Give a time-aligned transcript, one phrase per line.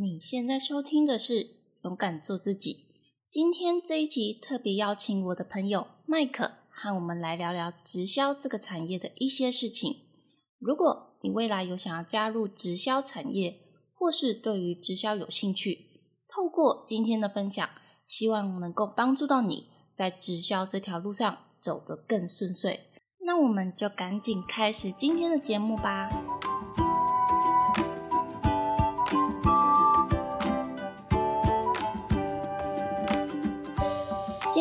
[0.00, 1.44] 你现在收听的是
[1.82, 2.72] 《勇敢做自己》。
[3.28, 10.06] 今天这一集特别邀请我的朋友麦克和我们来聊聊直销这个产业的一些事情。
[10.58, 13.60] 如果你未来有想要加入直销产业，
[13.92, 17.68] 或是对于直销有兴趣，透过今天的分享，
[18.06, 22.86] 希望能够帮助到你在直销这条路上走得更顺遂。
[23.26, 26.08] 那我们就赶紧开始今天的节目吧。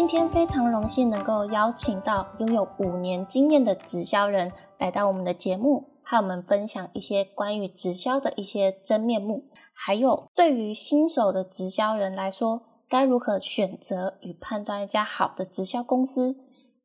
[0.10, 16.36] 今天非常荣幸能够邀请到拥有五年经验的直销人来到我们的节目，和我们分享一些关于直销的一些真面目，还有对于新手的直销人来说，该如何选择与判断一家好的直销公司。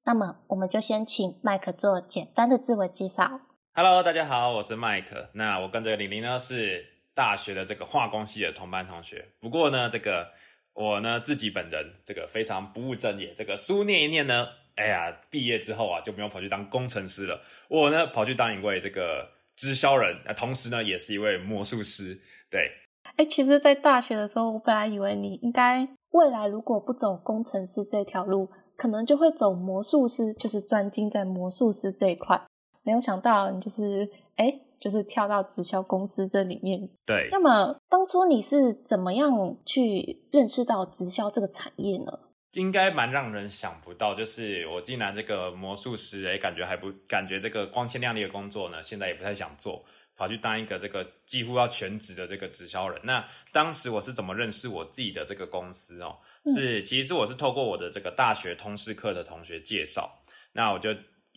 [0.04, 3.41] 那么，我们就先请麦克做简单的自我介绍。
[3.73, 5.30] Hello，大家好，我是麦克。
[5.32, 6.84] 那我跟这个玲玲呢是
[7.15, 9.27] 大学的这个化工系的同班同学。
[9.41, 10.29] 不过呢，这个
[10.74, 17.40] 我呢自己本人这个非常不务正业，这个书念一念呢，哎呀，毕业之后啊就没有跑去当工程师了。
[17.68, 22.21] 我呢跑去当一位这个直销人，那同时呢也是一位魔术师。
[22.51, 22.71] 对，
[23.16, 32.41] 哎，其实，在大学的时候，我本来以为你应该未来如果不走工程师这条路，可能就会走魔术师，就是专精在魔术师这一块。
[32.82, 36.79] 没有想到你就是哎，就是跳到直销公司这里面。
[37.07, 42.13] 对，那么当初你是怎么样去认识到直销这个产业呢？
[42.52, 49.82] 应该蛮让人想不到，就是我竟然这个魔术师，哎，感觉还不感觉这个光鲜亮丽的工作呢，现在也不太想做，
[50.18, 53.01] 跑去当一个这个几乎要全职的这个直销人。
[53.04, 56.19] 那当时我是怎么认识我自己的这个公司哦？
[56.54, 60.21] 是，其实我是透过我的这个大学通识课的同学介绍，
[60.52, 60.91] 那我就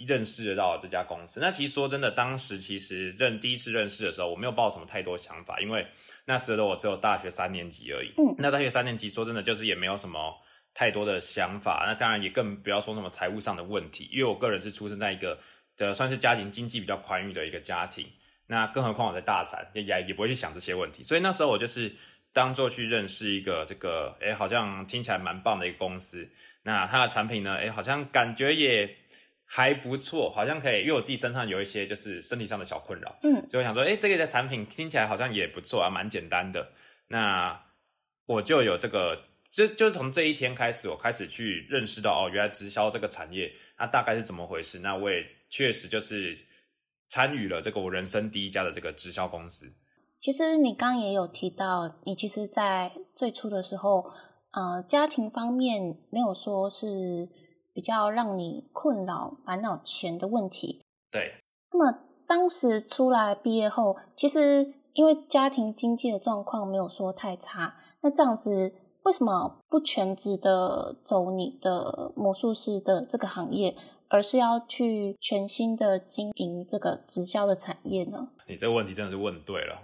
[0.06, 1.40] 认识到这家公司。
[1.40, 5.86] 那其实说真的，当时其实认第一次认识的时候，我没有抱什么太多想法，因为
[6.26, 8.14] 那时的我只有大学三年级而已。
[8.17, 10.36] 嗯那大学三年级说真的，就是也没有什么
[10.73, 11.84] 太多的想法。
[11.88, 15.39] 那当然也更不要说什么财务上的问题，因为我个人是出生在一个
[15.76, 18.05] 的算是家庭经济比较宽裕的一个家庭。
[18.45, 21.04] 那更何况我在大三，也也也不会去想这些问题。
[21.04, 21.92] 所以那时候我就是
[22.32, 26.30] 当做去认识一个这个，哎，好像听起来蛮棒的一个公司。
[26.64, 28.89] 那它的产品呢，哎，好像感觉也
[29.49, 30.81] 还不错，好像可以。
[30.81, 36.67] 因为我自己身上有一些就是身体上的小困扰，嗯所以我想说，哎，这个的产品听起来好像也不错啊，蛮简单的。
[37.08, 37.58] 那
[38.25, 39.17] 我就有这个，
[39.49, 44.77] 就就从这一天开始，我开始去认识到，哦，原来直销这个产业它大概是怎么回事。
[44.80, 46.37] 那我也确实就是
[47.08, 49.65] 参与了这个我人生第一家的这个直销公司。
[50.19, 54.11] 其实你刚刚也有提到，你其实，在最初的时候，
[54.52, 57.29] 呃，家庭方面没有说是
[57.77, 60.82] 比较让你困扰、烦恼钱的问题。
[61.11, 61.36] 对，
[61.71, 68.73] 那么当时出来毕业后，其实因为家庭经济的状况没有说太差，那这样子
[69.04, 73.76] 为什么不全职的走你的魔术师的这个行业，
[74.08, 78.30] 而是要去全新的经营这个直销的产业呢？
[78.48, 79.77] 你这个问题真的是问对了。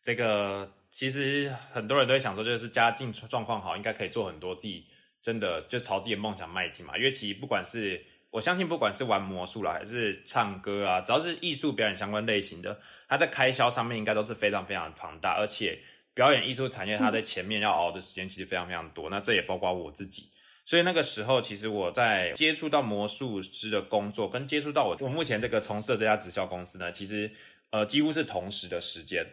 [0.00, 4.84] 这个其实很多人都会想说，就是家境状况好，应该可以做很多自己
[5.26, 6.96] 真的就朝自己的梦想迈进嘛。
[6.96, 8.00] 因为其实不管是
[8.30, 12.78] 我相信，不管是玩魔术啦，还是唱歌啊，只要是艺术表演相关类型的，
[13.08, 15.76] 它在开销上面应该都是非常非常庞大，而且
[16.14, 19.10] 表演艺术产业它在前面要熬的时间其实非常非常多。
[19.10, 20.30] 那这也包括我自己。
[20.64, 27.28] 所以那个时候，其实我在接触到魔术师的工作，跟接触到我我目前这个从事的这家直销公司呢，其实
[27.70, 29.26] 呃几乎是同时的时间。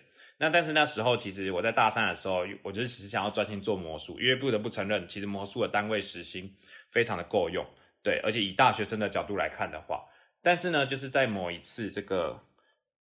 [0.44, 6.54] 那但是那时候，其实我在大三的时候，我就是只是想要专心做魔术，因为不得不承认，其实魔术的单位时薪
[6.92, 7.66] 非常的够用，
[8.04, 10.04] 对，而且以大学生的角度来看的话，
[10.42, 12.38] 但是呢，就是在某一次这个，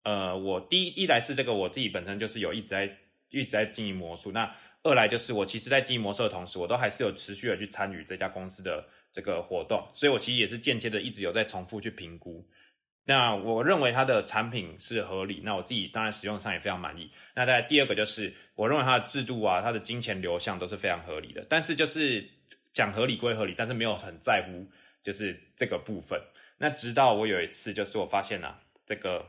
[0.02, 2.94] 呃，我第一一来是这个我自己本身就是有一直在
[3.30, 12.46] 一直在经营魔术，那二来就是我其实在经营魔术的同时，我都还是有持续的去参与这家公司的这个活动，所以我其实也是间接的一直有在重复去评估。
[13.10, 17.10] 那我认为它的产品是合理，那我自己当然使用上也非常满意。
[17.34, 21.44] 那再第二个就是，我认为它的制度啊，它的金钱流向都是非常合理的。
[21.50, 22.24] 但是就是
[22.72, 24.64] 讲合理归合理，但是没有很在乎
[25.02, 26.22] 就是这个部分。
[26.56, 29.26] 那直到我有一次，就是我发现啊，这个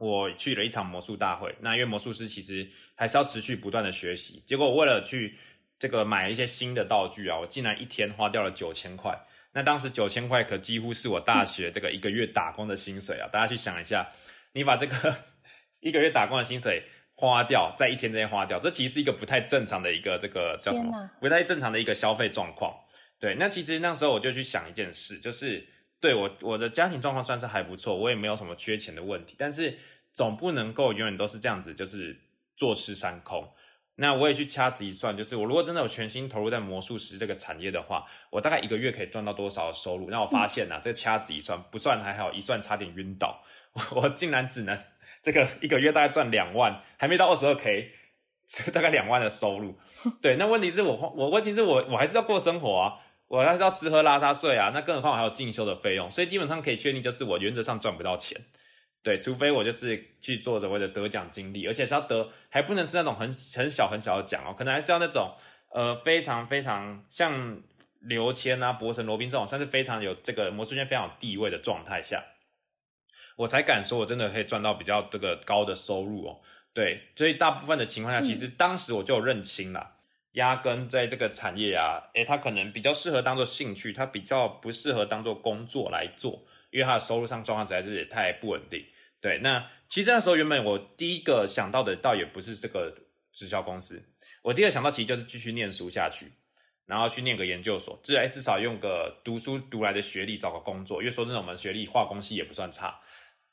[0.00, 5.38] 我去了一场魔术大会，那因为魔术师其实还是要持续不断的学习，结果为了去
[5.78, 9.16] 这个买一些新的道具啊，我竟然一天花掉了九千块。
[9.52, 13.28] 那当时九千块可几乎是我大学这个一个月打工的薪水啊！
[13.32, 14.06] 大家去想一下，
[14.52, 15.14] 你把这个
[15.80, 16.82] 一个月打工的薪水
[17.14, 21.10] 花掉，在一天之内花掉，这其实是一个不太正常的一个这个叫什么？
[21.20, 22.72] 不太正常的一个消费状况。
[23.18, 25.66] 对，那其实那时候我就去想一件事，就是
[25.98, 29.76] 对我我的家庭状况算是还不错，我也没有什么缺钱的问题，但是
[30.12, 32.16] 总不能够永远都是这样子，就是
[32.56, 33.48] 坐吃山空。
[34.00, 40.08] 那我也去掐指一算，就是我如果真的有全心投入在魔术师这个产业的话，我大概一个月可以赚到多少收入？
[40.08, 43.42] 那我发现呐，这掐指一算，不算还好，一算差点晕倒，
[43.90, 44.80] 我竟然只能
[45.20, 47.90] 这个一个月大概赚两万，还没到二十二 k，
[48.72, 49.76] 大概两万的收入。
[50.22, 52.94] 对，那问题是我我问题是我我还是要过生活啊，
[53.26, 58.40] 我还是要吃喝拉撒睡啊，那更何况还有进修的费用，所以基本上可以确定，就是我原则上赚不到钱。
[59.02, 65.34] 对，除非我就是去做所谓的得奖经历，而且是要得，还不能是那种很很小很小的奖哦，可能还是要那种
[65.70, 67.62] 呃非常非常像
[68.00, 72.22] 刘谦啊、博神罗宾这种，算是非常有这个魔术圈非常有地位的状态下，
[73.36, 76.40] 我才敢说我真的可以赚到比较这个高的收入哦。
[76.74, 79.94] 对，所以大部分的情况下，其实当时我就有认清了，
[80.32, 86.42] 压根在这个产业啊，诶，它可能比较适合当做兴趣，它比较不适合当做工作来做。
[86.70, 88.84] 因为他的收入上状况实在是太不稳定，
[89.20, 89.38] 对。
[89.38, 92.94] 那其实那时候原本我第一个想到的倒也不是这个
[93.32, 94.02] 直销公司，
[94.42, 96.30] 我第二想到其实就是继续念书下去，
[96.84, 101.00] 然后去念个研究所，至少至少用个读书读来的学历找个工作。
[101.00, 102.98] 因为说真的，我们学历化工系也不算差，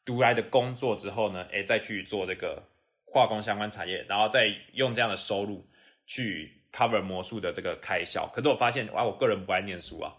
[0.04, 2.62] 读来的工作之后呢，哎，再去做这个
[3.06, 5.66] 化工相关产业，然后再用这样的收入
[6.06, 8.28] 去 cover 魔术的这个开销。
[8.36, 10.14] 可是我发现，哇，我个人不爱念书啊。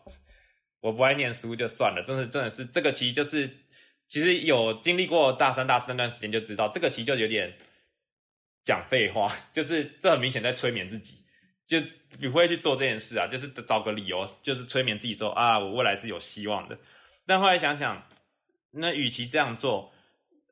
[0.81, 3.49] 我不爱念书就算了，真的真的是这个其实就是，
[4.09, 7.53] 其实有经历过大三大四那段时间就知道，这个其实就有点
[8.65, 11.19] 讲废话，就是这很明显在催眠自己，
[11.67, 11.81] 就
[12.21, 16.79] 不会去做这件事啊，就是找个理由，就是催眠自己说啊，我未来是有希望的。
[17.27, 18.07] 但后来想想，
[18.71, 19.93] 那与其这样做，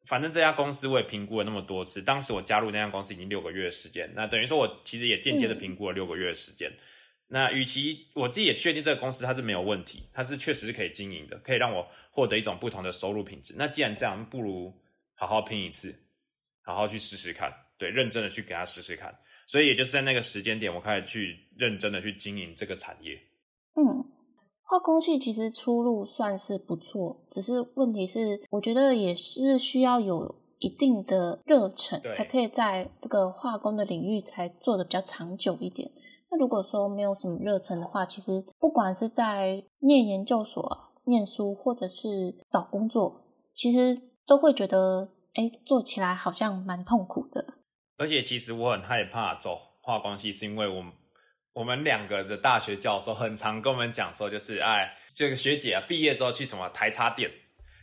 [0.06, 6.72] 反正这家公司我也评估了那么多次，当时我加入那家公司已经六个月的时间，那等于说我其实也间接的评估了六个月的时间。
[7.26, 13.54] 那与其我自己也确定这个公司它是没有问题，它是确实是可以经营的，可以让我获得一种不同的收入品质。
[13.56, 14.72] 那既然这样，不如
[15.14, 15.94] 好好拼一次，
[16.62, 19.12] 好好去试试看，对，认真的去给他试试看。
[19.46, 23.18] 所以也就是在那个时间点，我开始去认真的去经营这个产业。
[23.74, 24.04] 嗯，
[24.62, 35.90] 化工系其实出路算是不错，只是问题是，我觉得也是需要有一定的热忱，才可以在这个化工的领域才做的比较长久一点。
[36.38, 40.62] 如果说没有什么热忱的话，其实不管是在念研究所、
[41.04, 42.08] 念书，或者是
[42.48, 47.44] 找工作，其实都会觉得，哎，做起来好像蛮痛苦的。
[47.96, 50.92] 而且，其实我很害怕走化工系，是因为我们
[51.52, 57.30] 我们两个的大学教授很常跟我们讲说，就是哎，这个学姐啊，毕业之后去什么台插电，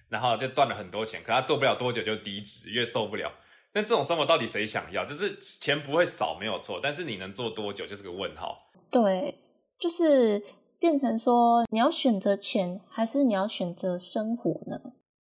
[0.09, 3.31] 然后就赚了很多钱，可她做不了多久就离职，越受不了。
[3.73, 5.05] 那这种生活到底谁想要？
[5.05, 8.69] 就是钱不会少，没有错，但是你能做多久就是个问号。
[8.91, 9.33] 对，
[9.79, 10.43] 就是
[10.77, 14.77] 变成说你要选择钱，还是你要选择生活呢？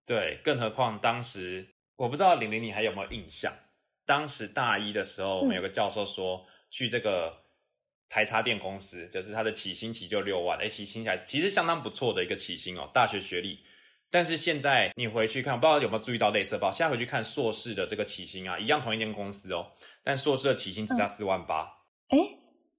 [0.05, 3.50] 对，更何况当时我不知道玲玲你还有没有印象？
[4.05, 7.32] 当时大一的时候，我们有个教授说去这个
[8.11, 13.61] 台插电公司，就是他的起薪期就六万，哎，起薪还其实相当不错的一个起薪哦，大学学历。
[14.14, 16.70] 但是现在你回去看，不知道有没有注意到类似报？
[16.70, 19.66] 现在回去看硕士的这个起薪啊，一样同一间公司哦，
[20.05, 21.64] 但硕士的起薪只差四万八。
[22.11, 22.19] 哎，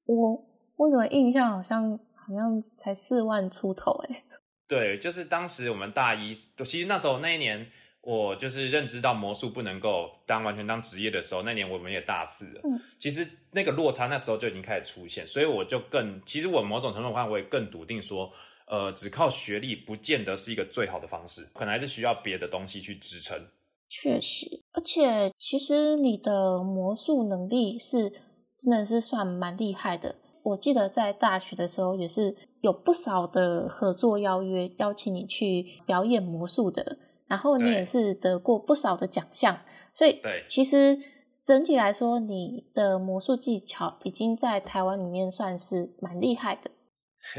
[0.05, 0.31] 我
[0.77, 3.91] 我怎么印象好像好像才四万出头？
[4.07, 4.23] 哎，
[4.65, 12.61] 对，就是当时我们大一，其实那时候那一年，我就是认知到魔术不能够当完全当职业的时候，那年我们也大四了。
[12.63, 18.31] 嗯，其实那个落差那时候就已经开始出现，所以我就更，其实我某种程度上我也更笃定说。
[18.67, 23.39] 呃，只靠学历不见得是一个最好的方式，可能还是需要别的东西去支撑。
[23.87, 28.09] 确实，而且其实你的魔术能力是
[28.57, 30.15] 真的是算蛮厉害的。
[30.43, 39.59] 我记得在大学的时候也是有不少的合作邀约，邀请你去表演魔术的，然后你也是得过不少的奖项。
[39.93, 40.99] 所以，其实
[41.43, 46.71] 整体来说，你的魔术技巧已经在台湾里面算是蛮厉害的。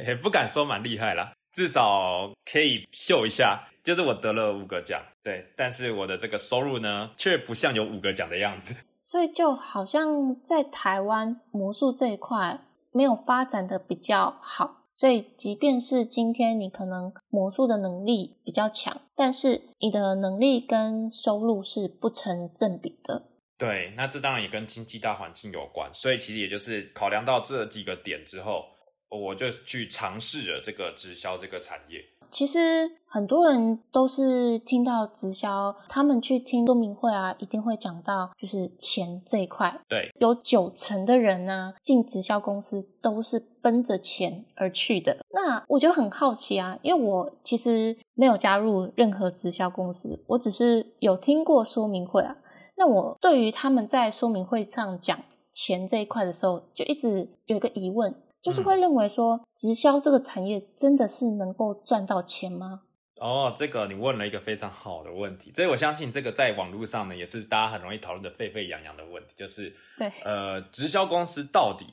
[0.07, 3.69] 也不敢说蛮厉害啦，至少可以秀一下。
[3.85, 8.75] 就是我得了五个奖，对，但是我的这个收入呢，却不像有五个奖的样子。
[9.05, 12.59] 所以就好像在台湾魔术这一块
[12.91, 23.29] 没有发展的比较好，所以即便是今天你可能魔术的能力比较强，但是你的能力跟收入是不成正比的。
[23.57, 28.65] 对，那这当然也跟经济大环境有关，所以其实也就是考量到这几个点之后。
[29.09, 32.01] 我就去尝试了这个直销这个产业。
[32.29, 39.81] 其实很多人都是听到直销，他们去听说明会啊，一定会讲到就是钱这一块。
[39.89, 45.17] 对，有九成的人呢进直销公司都是奔着钱而去的。
[45.31, 52.37] 那我就很好奇啊，因为我其实没有加入任何直销公司，我只是有听过说明会啊。
[52.77, 55.17] 那我对于他们在说明会上讲。
[55.59, 58.15] 钱这一块的时候，就一直有一个疑问，
[58.47, 62.83] 就是会认为说，直销这个产业真的是能够赚到钱吗？
[63.17, 71.87] 哦，这个你问了一个非常好的问题，所以我相信这个在网络上呢，也是大家很容易讨论的沸沸扬扬的问题，就是对，呃，直销公司到底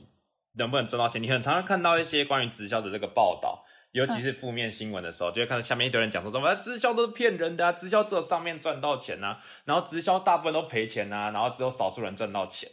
[0.58, 1.24] 能不能赚到钱？
[1.24, 12.70] 你很常常看到一些关于直销的这个报道，尤其是负面新闻的时候，就会看到下面一堆人讲说什么直销都是骗人的啊，直销只有上面赚到钱呐，然后直销大部分都赔钱呐，然后只有少数人赚到钱。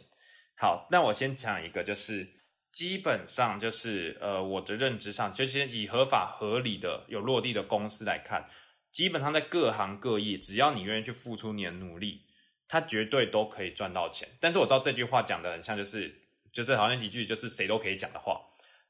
[0.57, 2.27] 好，那我先讲一个，就是
[2.71, 8.47] 基本上就是呃，我的认知上，就是以合法合理的有落地的公司来看，
[8.91, 12.21] 基本上在各行各业，只要你愿意去付出你的努力，
[12.67, 14.27] 它绝对都可以赚到钱。
[14.39, 16.13] 但是我知道这句话讲的很像，就是
[16.53, 18.39] 就是好像几句就是谁都可以讲的话。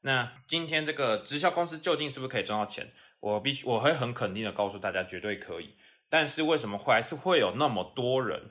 [0.02, 2.88] 那今天这个直销公司究竟是不是可以赚到钱？
[3.20, 5.74] 我必须我会很肯定的告诉大家，绝对可以。
[6.08, 8.50] 但是为什么会还是会有那么多人，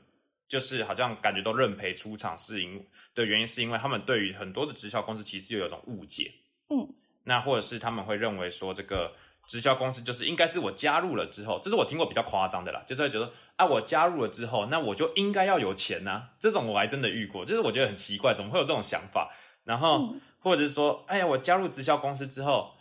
[0.52, 6.30] 就是好像感觉都认赔出场，是因的原因是因为他们对于很多的直销公司其实有一种误解。
[6.70, 6.88] 嗯，
[7.24, 9.14] 那或者是他们会认为说这个
[9.48, 16.30] 直销公司就是应该是我加入了之后，这是我听过比较夸张的啦，就是会觉得啊，我加入了之后，那我就应该要有钱呐。
[16.40, 19.32] 这种我还真的遇过，就是我觉得很奇怪，怎么会有这种想法？
[19.64, 20.14] 然后。
[20.44, 22.74] 或者是说，哎呀，我加入直销公司之后，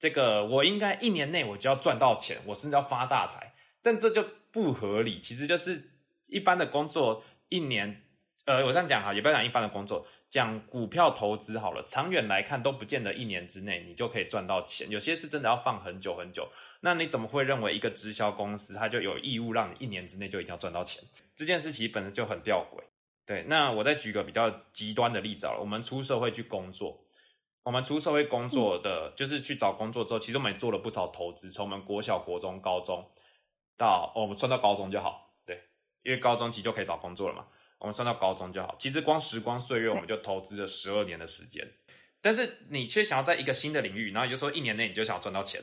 [0.00, 5.20] 这个我应该一年内我就要赚到钱，我甚至要发大财，但这就不合理。
[5.20, 5.80] 其实就是
[6.28, 8.02] 一般的工作，一年，
[8.44, 16.48] 呃，我这样讲哈，也不要讲一般的工作，讲股票投资好了，长远来看都不见得一年之内你就可以赚到钱，有些是真的要放很久很久。
[16.80, 21.02] 那你怎么会认为一个直销公司它就有义务让你一年之内就一定要赚到钱？
[21.34, 22.82] 这件事其实本身就很吊诡。
[23.26, 25.58] 对，那我再举个比较极端的例子了。
[25.58, 26.98] 我们出社会去工作，
[27.62, 33.06] 我们出社会工作的就是去找工作之后，其实我们也做了不少投资，从我们国小、国中、高中
[33.76, 35.27] 到我们算到高中就好。
[36.08, 37.46] 对，因为高中期就可以找工作了嘛，
[37.78, 38.76] 我们算到高中就好。
[38.78, 41.66] 其实光时光岁月，我们就投资了十二年的时间，
[42.20, 45.62] 但是你却想要在一个新的领域，然后你就说一年内你就想要赚到钱，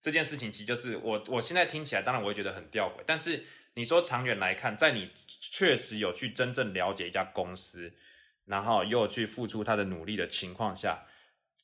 [0.00, 3.44] 这件事情其实就是我我现在听起来，当然我会觉得很吊诡，但是。
[3.74, 7.90] 你说长远来看，在你确实有去真正了解一家公司，
[8.44, 11.06] 然后又去付出他的努力的情况下，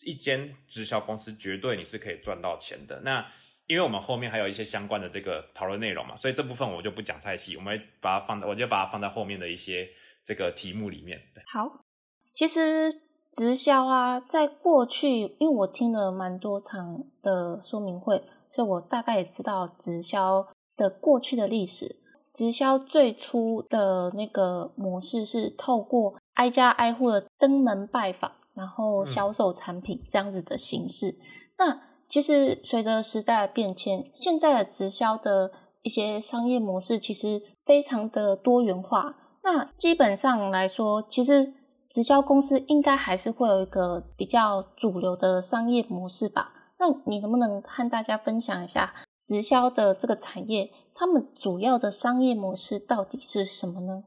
[0.02, 3.00] 一间直销公司绝对你是可以赚到钱的。
[3.00, 3.28] 那
[3.66, 9.88] 因为我们后面还有一些相关的这个讨论内容嘛，所以这部分我就不讲太细，我们把它放在，我就把它放在后面的一些
[10.24, 11.20] 这个题目里面。
[11.52, 11.84] 好，
[12.32, 12.92] 其实
[13.32, 20.46] 直销啊，在过去，因为我听了蛮多场的说明会，所以我大概也知道直销。
[20.76, 21.96] 的过去的历史，
[22.34, 31.14] 直销最初的那个模式是透过挨家挨户的登门拜访，然后销售产品这样子的形式。
[31.56, 39.16] 那其实随着时代的变迁，现在的直销的一些商业模式其实非常的多元化。
[39.42, 41.54] 那基本上来说，其实
[41.88, 46.52] 直销公司应该还是会有一个比较主流的商业模式吧？
[46.78, 48.94] 那你能不能和大家分享一下？
[49.20, 54.04] 直销的这个产业，他们主要的商业模式到底是什么呢？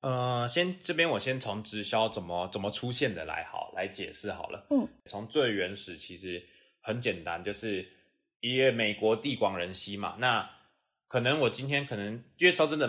[0.00, 4.66] 呃，先这边我先从直销怎么怎么出现的来好来解释好了。
[4.70, 6.42] 嗯，从最原始其实
[6.84, 7.84] 很简单，就是
[8.40, 10.48] 因为美国地广人稀嘛，那
[11.08, 12.88] 可能我今天可能因为说真的，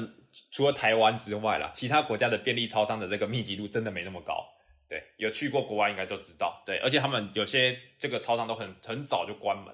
[0.52, 4.46] 除了台湾之外啦，其他国家的便利超商的这个密集度真的没那么高。
[4.88, 6.62] 对，有去过国外应该都知道。
[6.66, 9.74] 对，而且他们有些这个超商都很很早就关门。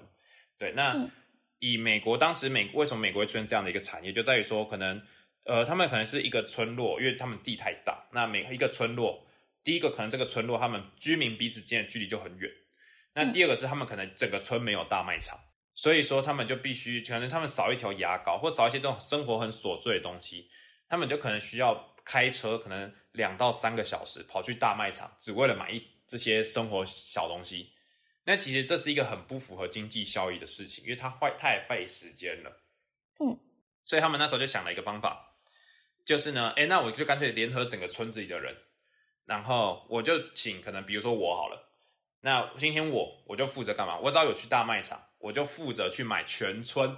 [0.56, 1.10] 对，那。
[1.64, 5.00] 以美国当时美为什么美国会出现这样的一个产业，就在于说可能，
[5.44, 9.24] 呃，他们可能是一个村落，因为他们地太大，那每一个村落，
[9.62, 12.50] 第一个可能这个村落他们居民彼此间的距离就很远，
[13.14, 15.38] 那第二个是他们可能整个村没有大卖场，
[15.74, 20.48] 所以说他们就必须可能他们少一条牙膏或少一些这种生活很琐碎的东西，
[20.88, 27.72] 他们就可能需要开车可能两到三个小时跑去大卖场，只为了买一这些生活小东西。
[28.24, 32.50] 那其实这是一个很不符合经济效益的事情，因为它坏太费时间了。
[33.18, 33.36] 嗯，
[33.84, 35.36] 所以他们那时候就想了一个方法，
[36.04, 38.56] 就是呢，哎，那我就干脆联合整个村子里的人，
[39.24, 41.71] 然后我就请可能比如说我好了，
[42.22, 43.98] 那今天我我就负责干嘛？
[43.98, 46.96] 我只要有去大卖场，我就负责去买全村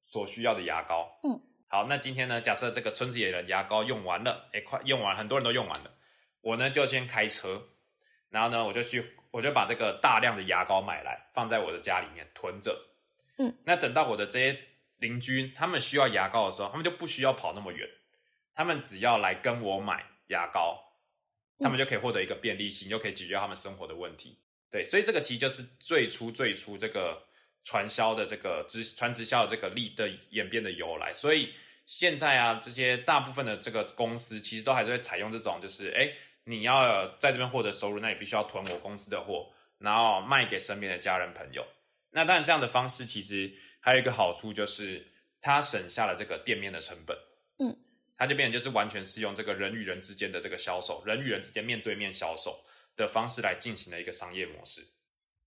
[0.00, 1.10] 所需要的牙膏。
[1.24, 5.90] 嗯，好，那今天呢，假设这个村子里的牙膏用完了，哎，快用完，很多人都用完了，
[6.42, 7.60] 我呢就先开车，
[8.30, 9.04] 然后呢我就去。
[9.30, 12.74] 我就把这个大量的牙膏买来，放在我的家里面囤着。
[13.36, 14.58] 嗯，那等到我的这些
[14.96, 17.86] 邻居他们需要牙膏的时候，他们就不需要跑那么远，
[18.54, 20.82] 他们只要来跟我买牙膏，
[21.58, 24.38] 他们就可以获得一个便利性，就可以解决他们生活的问题。
[24.70, 27.22] 对，所以这个其实就是最初最初这个
[27.64, 31.12] 传销的这个直传直销的这个力的演变的由来。
[31.14, 31.52] 所以
[31.86, 36.10] 现在啊，这些大部分的这个公司其实都还是会采用这种，就是哎。
[36.44, 41.62] 你要在这边获得收入，那你必须要囤我公司的货，然后卖给身边的家人朋友。
[42.10, 45.06] 那当然，这样的方式其实还有一个好处，就是
[45.42, 47.14] 它省下了这个店面的成本。
[47.58, 47.76] 嗯，
[48.16, 52.58] 它就变成就是完全是用这个人与人之间的这个销售，人与人之间面对面销售
[52.98, 54.82] 的方式来进行的一个商业模式。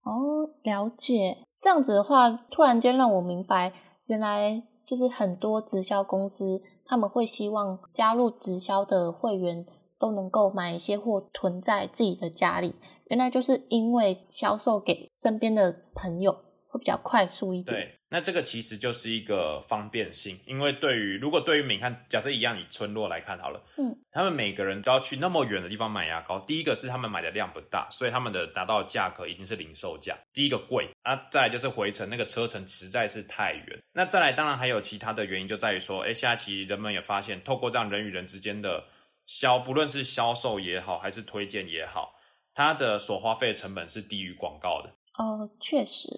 [0.02, 1.46] 哦，了解。
[1.56, 3.72] 这样子的话，突然间让我明白，
[4.06, 9.64] 原来就是很多直销公司他们会希望加入直销的会员
[10.00, 12.74] 都能够买一些货囤在自己的家里。
[13.06, 16.32] 原来就是因为销售给身边的朋友
[16.68, 17.78] 会比较快速一点。
[17.78, 26.38] 对，那这个其实就是一个方便性，因为对于如果对于你看，假设一样以村落来看好了，嗯，他们每个人都要去那么远的地方买牙膏。
[26.42, 30.14] 第一个是他们买的量不大，所以他们的达到的价格一定是零售价。
[30.34, 33.82] 第一个贵啊，再来就是回程那个车程实在是太远。
[33.94, 38.84] 那再来，当然还有其他的原因，就在于说，哎，现在其实人们也发现，透过这样人与人之间的
[39.26, 42.14] 销，不论是销售也好，还是推荐也好，
[42.54, 44.90] 它的所花费的成本是低于广告的。
[45.18, 46.10] 哦，确实，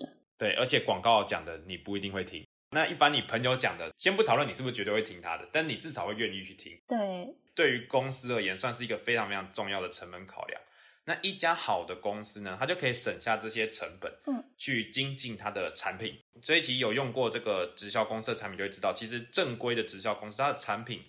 [0.43, 2.45] 对，而且广告讲的你不一定会听。
[2.69, 6.77] 那一般你朋友讲的，先不讨论你是不是绝对会听他的，但你至少会愿意去听。
[6.85, 10.59] 对，对于公司而言，算是一个非常非常重要的成本考量。
[11.05, 16.19] 那一家好的公司呢，它就可以省下这些成本，嗯，去精进它的产品。
[16.41, 21.01] 这一集有用过这个直销公司的产品，就会知道，其实正规的直销公司，它的产品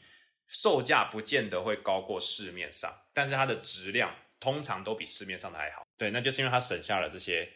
[0.47, 5.85] 售价不见得会高过市面上，但是它的质量通常都比市面上的还好。
[5.99, 7.51] 对，那就是因为它省下了这些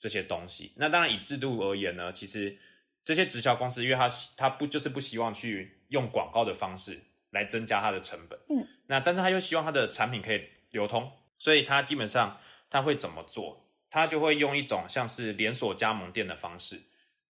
[0.00, 0.72] 这些东西。
[0.76, 2.58] 那当然以制度而言呢，其实
[3.04, 6.98] 这些直销公司，因为它它不就是不希望去用广告的方式
[7.30, 13.64] 来增加它的成本，嗯，那但是他又希望它的产品可以流通，所以他基本上他会怎么做？
[13.90, 16.80] 他就会用一种像是连锁加盟店的方式。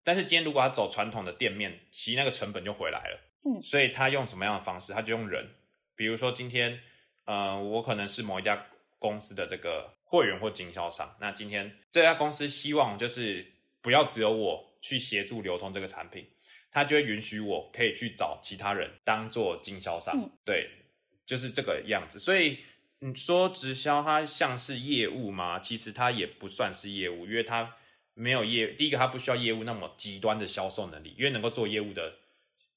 [0.02, 3.20] 但是今天如果他走传统的店面，其实那个成本就回来了。
[3.44, 4.92] 嗯所以他用什么样的方式？
[4.92, 5.48] 他就用人，
[5.94, 6.78] 比如说今天，
[7.24, 8.66] 呃，我可能是某一家
[8.98, 13.46] 公司的这个会员或经销商，那今天这家公司希望就是
[13.80, 16.26] 不要只有我去协助流通这个产品，
[16.72, 20.68] 他就会允许我可以去找其他人当做经销商，嗯对，
[21.24, 22.18] 就是这个样子。
[22.18, 22.58] 所以
[22.98, 25.60] 你说直销它像是业务吗？
[25.60, 27.76] 其实它也不算是业务，因为它
[28.14, 28.66] 没有业。
[28.74, 32.16] 第一个，它不需要业务那么极端的销售能力，因为能够做业务的，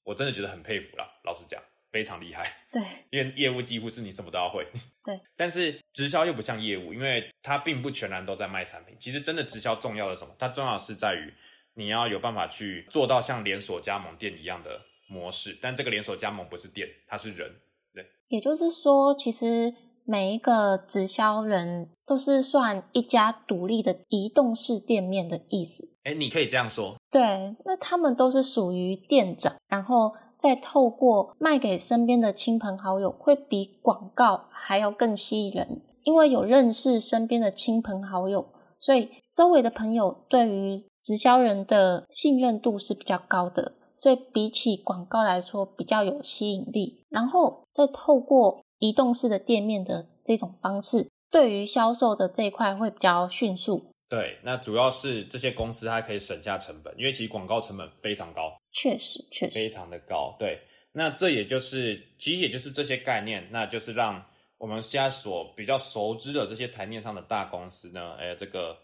[0.03, 1.09] 我真的觉得很佩服啦。
[1.23, 1.59] 老实讲，
[1.93, 2.51] 非常厉害。
[2.71, 4.67] 对， 因为业务几乎是你什么都要会。
[5.03, 8.97] 对， 但是直销又不像业务，因为它并不全然都在卖产品。
[8.99, 10.35] 其实真的直销重要的是什么？
[10.39, 11.31] 它重要的是在于
[11.75, 17.49] 你要有办法去做到像连锁加盟店一样的模式，但这个连锁加盟不是店，它是人。
[17.93, 19.71] 对也就是说，其实
[20.05, 25.93] 每一个直销人都是算一家独立的移动式店面的意思。
[26.03, 53.85] 哎，你可以这样说，对，那他们都是属于店长，然后再透过卖给身边的亲朋好友，会比广告还要更吸引人，因为有认识身边的亲朋好友，所以周围的朋友对于直销人的信任度是比较高的，所以比起广告来说比较有吸引力，然后再透过移动式的店面的这种方式，对于销售的这一块会比较迅速。
[54.09, 58.51] 对，那主要是这些公司它可以省下成本，因为其实广告成本非常高。
[58.73, 60.35] 确实，确实，非常的高。
[60.37, 60.59] 对，
[60.91, 64.25] 那这也就是，其实也就是这些概念，那就是让
[64.57, 68.77] 我们现在所比较熟知的这些台面上的大公司呢，哎，这个，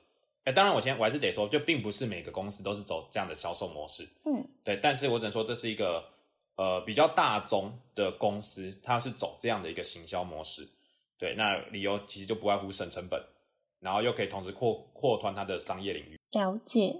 [0.45, 6.03] 哎，当然我先我还是得说，就并不是每个公司都是走这样的销售模式，嗯，对，但是我只能说这是一个
[6.55, 10.67] 呃比较大宗的公司，它是走这样的一个行销模式。
[11.17, 13.21] 对，那理由其实就不外乎省成本，
[13.81, 16.17] 然后又可以同时扩扩宽它的商业领域。
[16.31, 16.95] 了解。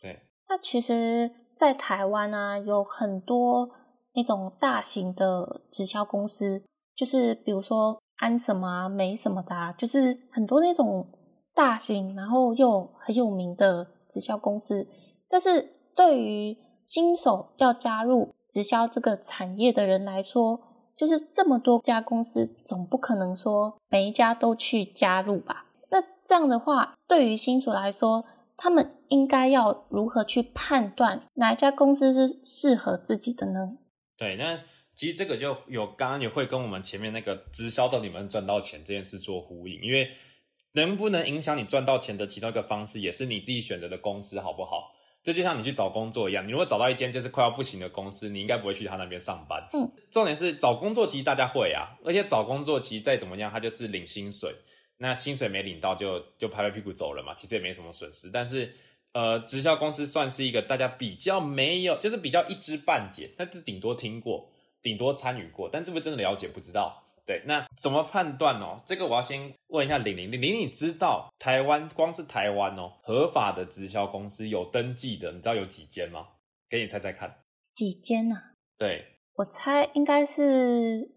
[0.00, 0.16] 对，
[0.48, 3.68] 那其实，在台湾啊，有很多
[4.14, 6.62] 那种大型的直销公司，
[6.94, 11.08] 就是比如说安什么啊、美什么的、啊，就是很多那种
[11.54, 14.86] 大型，然后又很有名的直销公司。
[15.28, 20.60] 但是对于新手要加入直销这个产业的人来说，
[20.96, 25.66] 就是这么多家公司，总不可能说每一家都去加入吧？
[25.90, 28.24] 那这样的话，对于新手来说，
[28.58, 33.76] 他们应该要如何去判断哪一家公司是适合自己的呢？
[34.18, 34.60] 对，那
[34.94, 40.10] 其实这个就有刚刚也会跟我们前面那个直销到底能赚到钱这件事做呼应，因为
[40.72, 44.92] 能不能影响你赚到钱的其中一个方式，也是你自己选择的公司好不好？
[45.22, 49.62] 这就像你去找工作一样，你如果找到一间就是快要不行的公司，你应该不会去他那边上班。
[49.72, 54.54] 嗯，重点是找工作其实大家会啊，而且找工作其实再怎么样，他就是领薪水，
[54.98, 58.30] 那薪水没领到就就拍拍屁股走了嘛，其实也没什么损失。
[58.30, 58.72] 但是
[59.12, 64.50] 呃，直销公司算是一个大家比较没有，就是比较一知半解，那就顶多听过，
[64.82, 67.02] 顶多参与过，但是不是真的了解不知道。
[67.24, 68.80] 对，那怎么判断哦？
[68.86, 76.26] 这个我要先问一下玲玲，玲玲，你知道台湾光是台湾哦，合法的直销公司有登记的，你知道有几间吗？
[76.70, 78.36] 给你猜猜看，几间呢？
[78.78, 81.10] 对，我猜应该是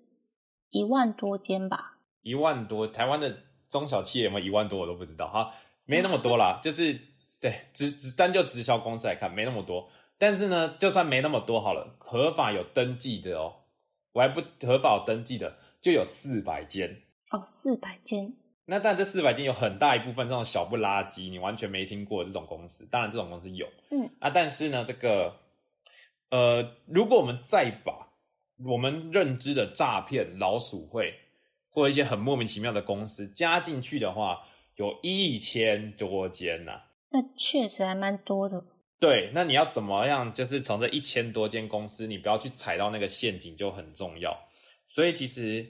[0.70, 2.00] 一万多间吧。
[2.24, 5.52] 一万多，台湾的中小企业有没有一万多，我都不知道哈，
[5.86, 6.94] 没那么多啦， 就是
[7.40, 9.90] 对，只只单就直销公司来看，没那么多。
[10.20, 13.56] 但是呢，就算没那么多好了，合法有登记的哦，
[14.12, 18.36] 我还不合法有登记的就有四百间哦，四百间。
[18.66, 22.88] 那但这四百间有很大一部分这种小不拉几，你完全没听过这种公司。
[22.92, 25.36] 当然这种公司有，嗯啊，但是呢，这个
[26.30, 28.10] 呃，如果我们再把
[28.64, 31.14] 我们认知的诈骗老鼠会
[31.72, 34.42] 或一些很莫名其妙的公司加进去的话，
[34.76, 38.64] 有一千多间呐、那确实还蛮多的。
[39.00, 40.32] 对，那你要怎么样？
[40.32, 44.38] 就是从这一千多间公司，你不要去踩到那个陷阱就很重要。
[44.86, 45.66] 所以其实，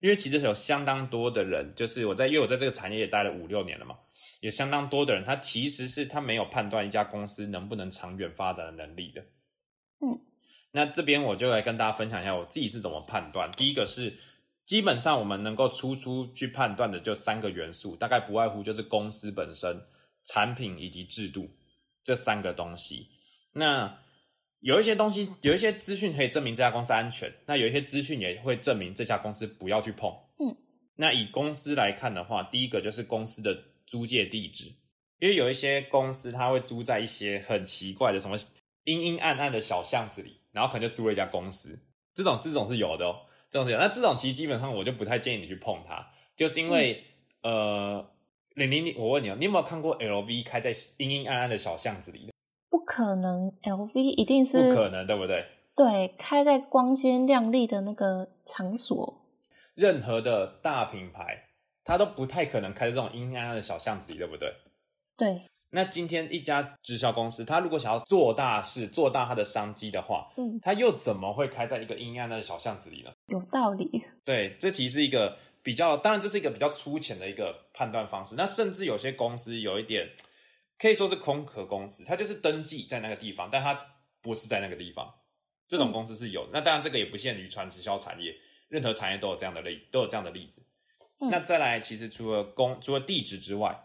[0.00, 3.96] 因为其实有相当多的人，就是我在，因为我在这个产业也待了五六年了嘛，
[4.40, 9.20] 有相当多的人，他其实是他没有判断一家公司能不能长远发展的能力的。
[10.00, 10.20] 嗯，
[10.70, 13.50] 那这边我就来跟大家分享一下我自己是怎么判断。
[13.56, 14.16] 第一个是，
[14.66, 19.80] 基本上我们能够初出去判断的就三个元素，大概不外乎就是公司本身、
[20.24, 21.48] 产品以及制度。
[22.04, 23.08] 这三个东西，
[23.50, 23.98] 那
[24.60, 30.08] 有一些东西，有一些资讯可以证明这家公司安全，那有一些资讯也会证明这家公司不要去碰。
[30.38, 30.56] 嗯，
[30.94, 34.66] 那以公司来看的话，第一个就是公司的租借地址，
[35.18, 38.36] 因为有一些公司它会租在一些很奇怪的什么
[38.84, 41.76] 阴阴暗暗的小巷子里，然后可能就租了一家公司，
[42.14, 43.78] 这种这种是有的哦，这种事情。
[43.78, 46.06] 那这种其实基本上我就不太建议你去碰它，
[46.36, 47.04] 就是因为、
[47.42, 48.10] 呃。
[48.56, 52.32] 玲玲，你我问你哦，你有没有看过 LV 开在阴阴暗暗的小巷子里的？
[52.70, 55.44] 不可能，LV 一定是不可能，对不对？
[55.76, 59.26] 对开在光鲜亮丽的那个场所。
[59.74, 61.50] 任何的大品牌，
[61.84, 64.50] 它都不太可能开在这种阴阴暗暗的小巷子里，对不对？
[65.18, 65.42] 对，
[65.76, 73.12] 那今天一家直销公司，它如果想要做大事、做大它的商机的话，嗯，它又怎么会开在一个阴阴暗暗的小巷子里呢？
[73.26, 74.02] 有道理。
[74.24, 78.34] 对，这其实是一个比较，当然这是一个比较粗浅的一个判断方式。
[78.38, 80.08] 那甚至有些公司有一点
[80.78, 83.78] 可以说是空壳公司，它就是登记在那个地方，但它
[84.22, 85.12] 不是在那个地方。
[85.68, 86.52] 这种公司是有的。
[86.54, 88.34] 那当然这个也不限于传直销产业，
[88.68, 90.62] 任何产业都有这样的例，都有这样的例子。
[91.20, 93.78] 嗯那再来，其实除了公除了地址之外，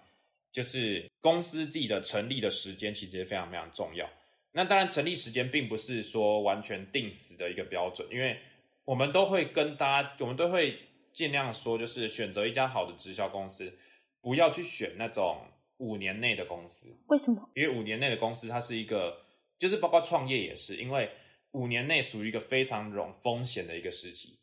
[0.52, 4.10] 就是公司自己的成立的时间，其实也非常非常重要。
[4.52, 8.38] 那当然，成立时间并不是说完全定死的一个标准，因为
[8.84, 10.78] 我们都会跟大家，我们都会
[11.14, 13.74] 尽量说，就是选择一家好的直销公司，
[14.20, 15.38] 不要去选那种
[15.78, 17.50] 五年内的公司，为什么？
[17.56, 19.22] 因为五年内的公司它是一个，
[19.58, 21.10] 就是包括创业也是，因为
[21.52, 24.38] 五年内属于一个非常容风险的一个时期，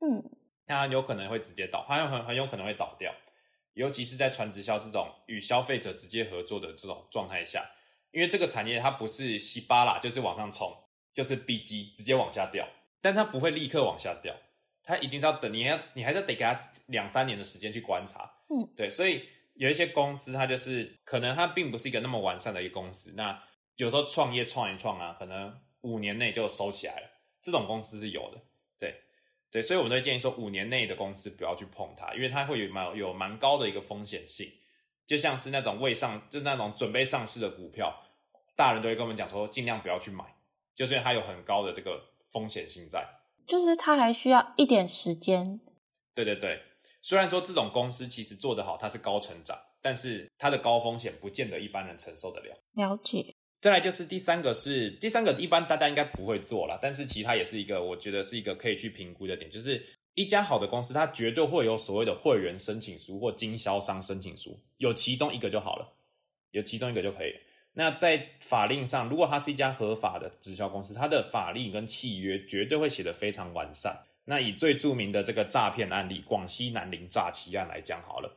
[0.00, 0.22] 嗯，
[0.66, 3.14] 它有可能会直接倒，它有很很有可能会倒掉，
[3.74, 7.64] 尤其是在传直销这种与消费者直接合作的这种状态下，
[8.10, 10.70] 因为这个产业它不是稀巴啦，就是往上冲，
[11.12, 12.68] 就是 B G 直接往下掉，
[13.00, 14.34] 但它不会立刻往下掉，
[14.82, 23.42] 它一定是要等，你要你还是要得给它两三年的时间去观察，嗯，对，所以有一些公司它就是可能它并不是一个那么完善的一个公司，那
[23.76, 27.08] 有时候创业创一创啊，可能五年内就收起来了，
[27.40, 28.40] 这种公司是有的，
[29.52, 29.62] 对。
[29.62, 34.50] 所以我们都会建议说，五年内的公司不要去碰它，因为它会有蛮有蛮高的一个风险性，
[35.06, 37.94] 就像是那种未上，就是那种准备上市的股票，
[38.56, 40.24] 大人都会跟我们讲说，尽量不要去买，
[40.74, 43.06] 就是因为它有很高的这个风险性在。
[43.46, 45.60] 就是它还需要一点时间。
[46.14, 46.62] 对对对，
[47.02, 52.56] 虽然说这种公司其实做得好，它是高成长，但是它的高风险不见得一般人承受得了。
[52.74, 53.34] 了解。
[53.62, 59.80] 再来就是第三个是第三个，一般大家应该不会做啦，但是其他也是一个我觉得是一个可以去评估的点，就是
[60.14, 65.88] 一家好的公司，它绝对会有所谓的会员申请书或经销商申请书，有其中一个就好了，
[66.50, 67.32] 有其中一个就可以。
[67.72, 73.96] 那在法令上，如果它是一家合法的直销公司，它的法令跟契约绝对会写得非常完善。
[74.24, 78.28] 那以最著名的这个诈骗案例广西南宁诈欺案来讲好了，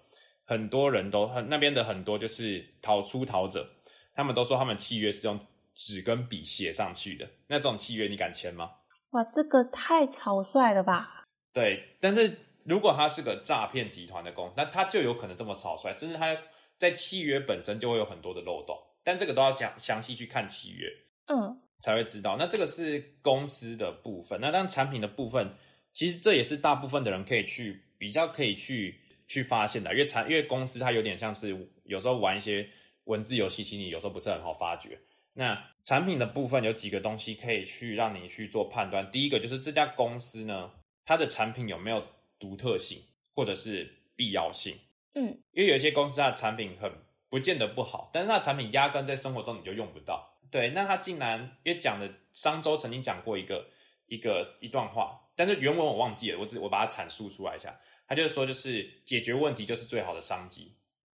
[0.43, 3.67] 很多人都很那边的很多就是逃出逃者。
[4.15, 5.38] 他们都说他们契约是用
[5.73, 8.71] 纸跟笔写上去的，那这种契约你敢签吗？
[9.10, 11.25] 哇，这个太草率了吧？
[11.51, 16.34] 对，但是如果他是个诈骗集团的公司，那他就有可能这么草率，甚至他
[16.78, 18.78] 在契约本身就会有很多的漏洞。
[19.04, 20.88] 但这个都要讲详细去看契约
[21.28, 22.38] 嗯，才会知道。
[22.39, 25.54] 那这个是公司的部分，那当然产品的部分，
[25.91, 32.65] 其实这也是大部分的人可以去比较可以去去发现的，因为产因为公司它有点像是有时候玩一些。
[33.05, 34.99] 文字游戏其实你有时候不是很好发掘。
[35.33, 39.09] 那产品的部分有几个东西可以去让你去做判断。
[39.11, 40.71] 第一个就是这家公司呢，
[41.03, 42.05] 它的产品有没有
[42.37, 43.01] 独特性
[43.33, 44.77] 或者是必要性。
[45.13, 46.91] 嗯，因为有一些公司它的产品很
[47.29, 50.31] 不见得不好，但是它的产品压根在生活中你就用不到。
[50.51, 53.67] 对，那他竟然因为讲的商周曾经讲过一个
[54.07, 57.77] 一个一段话，但是原文我忘记了，我只我把它阐述出来一下。
[58.07, 60.71] 他就是说，就是解决问题就是最好的商机，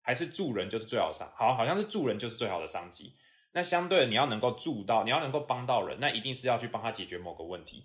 [0.08, 3.14] 还是助人就是最好的商，好好像是助人就是最好的商机。
[3.52, 7.84] 那相对的，你要能够助到，你要能够帮到人，那一定是要去帮他解决某个问题。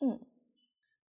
[0.00, 0.18] 嗯，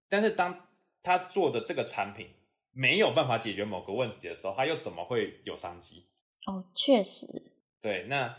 [0.09, 0.67] 但是当
[1.05, 2.35] 他做的这个产品
[2.73, 6.05] 没有办法解决某个问题的时候，他又怎么会有商机？
[6.47, 7.27] 哦，确实，
[7.81, 8.37] 对，那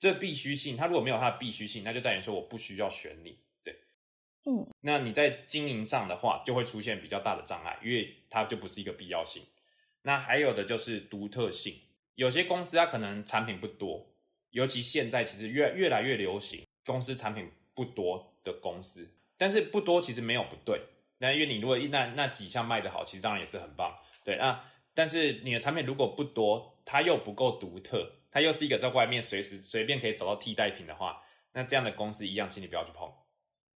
[0.00, 3.38] 这必须性，他如果没有他的必须性，那就代表说我不需要选你。
[3.62, 3.72] 对，
[4.46, 9.40] 嗯，那你在经营上的话，就会出现比较大的障碍，因为它就不是一个必要性。
[10.06, 11.74] 那还有的就是独特性，
[12.16, 14.06] 有些公司它可能产品不多，
[14.50, 20.78] 尤其现在其实越越来越流行公司产品不多的公司，但是不多其实没有不对。
[21.16, 23.96] 那因为你如果那那几项卖得好，其实当然也是很棒。
[24.22, 24.62] 对啊，
[24.92, 33.10] 但是你的产品如果不多，它又不够独特，它又是一个在外面随时随便可以找到替代品的话，那这样的公司一样，请你不要去碰，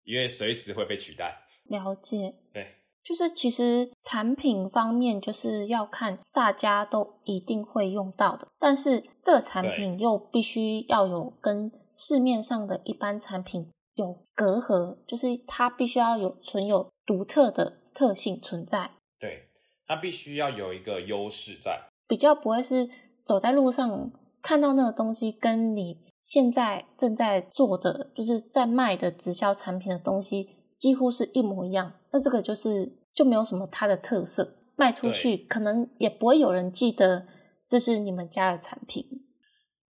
[0.04, 1.42] 因为随时会被取代。
[1.64, 2.34] 了解。
[2.52, 2.66] 对，
[3.08, 19.48] 就是其实产品方面就是要看大家都一定会用到的，但是这个产品又必须要有跟市面上的一般产品有隔阂，就是它必须要有存有独特的特性存在，对，
[19.86, 21.88] 它必须要有一个优势在。
[22.06, 22.90] 比较不会是
[23.24, 37.26] 走在路上看到那个东西跟你现在正在做的就是在卖的直销产品的东西几乎是一模一样，那这个就是就没有什么它的特色，卖出去可能也不会有人记得
[37.66, 39.04] 这是你们家的产品。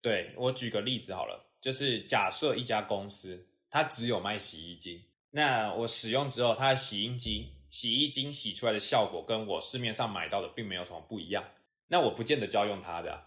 [0.01, 11.43] 对我举个例子好了，就是假设一家公司它只有卖洗衣精，那我使用之后，它的洗衣机洗衣精洗出来的效果跟我市面上买到的并没有什么不一样。
[11.87, 13.25] 那我不见得就要用它的，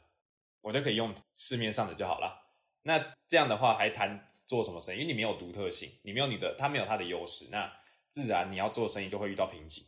[0.63, 2.37] 我就可以用市面上的就好了。
[2.83, 4.99] 那这样的话还谈做什么生意？
[4.99, 7.73] 因为你没有独特性，你没有你的，它没有它的优势，那
[8.09, 9.85] 自然你要做生意就会遇到瓶颈。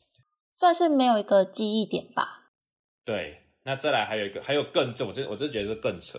[0.54, 2.52] 算是没有一个记忆点吧。
[3.04, 6.18] 对，那再来还有一个，还有更这我这我这觉得是更扯。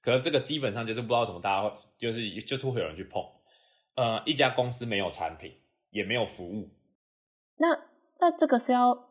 [0.00, 3.22] 可是这个基本上就是不知道什么，大家会就是就是会有人去碰。
[3.94, 5.56] 呃，一家公司没有产品，
[5.90, 6.68] 也没有服务，
[7.58, 7.68] 那
[8.18, 9.08] 那这个是要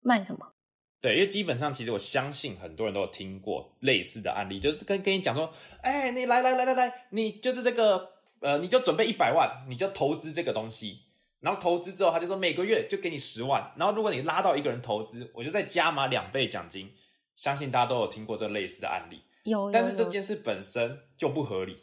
[0.00, 0.52] 卖什么？
[1.00, 8.10] 对，因为基本上其实我相信很多人都有听过类似的案例，就是跟跟你讲说，哎，你来来来来来，你就是这个
[8.40, 11.03] 呃，你就准备一百万，你就投资这个东西，
[11.44, 16.90] 然后投资之后他就说每个月就给你十万，然后如果你拉到一个人投资，我就再加码两倍奖金。
[17.36, 21.76] 相信大家都有听过这类似的案例，有，但是这件事本身就不合理，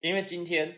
[0.00, 0.74] 因为今天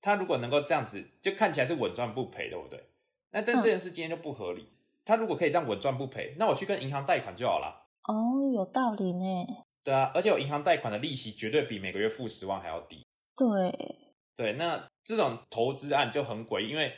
[0.00, 2.84] 他如果能够这样子，就看起来是稳赚不赔，对不对？
[3.30, 4.66] 那但这件事今天就不合理。
[5.04, 7.86] 他如果可以这样稳赚不赔，那我去跟银行贷款就好了。
[8.08, 9.46] 哦，有道理呢。
[9.84, 13.06] 对啊，而且我银行贷款的利息绝对比每个月付十万还要低。
[13.36, 13.96] 对
[14.34, 16.92] 对，那这种投资案就很诡异，因为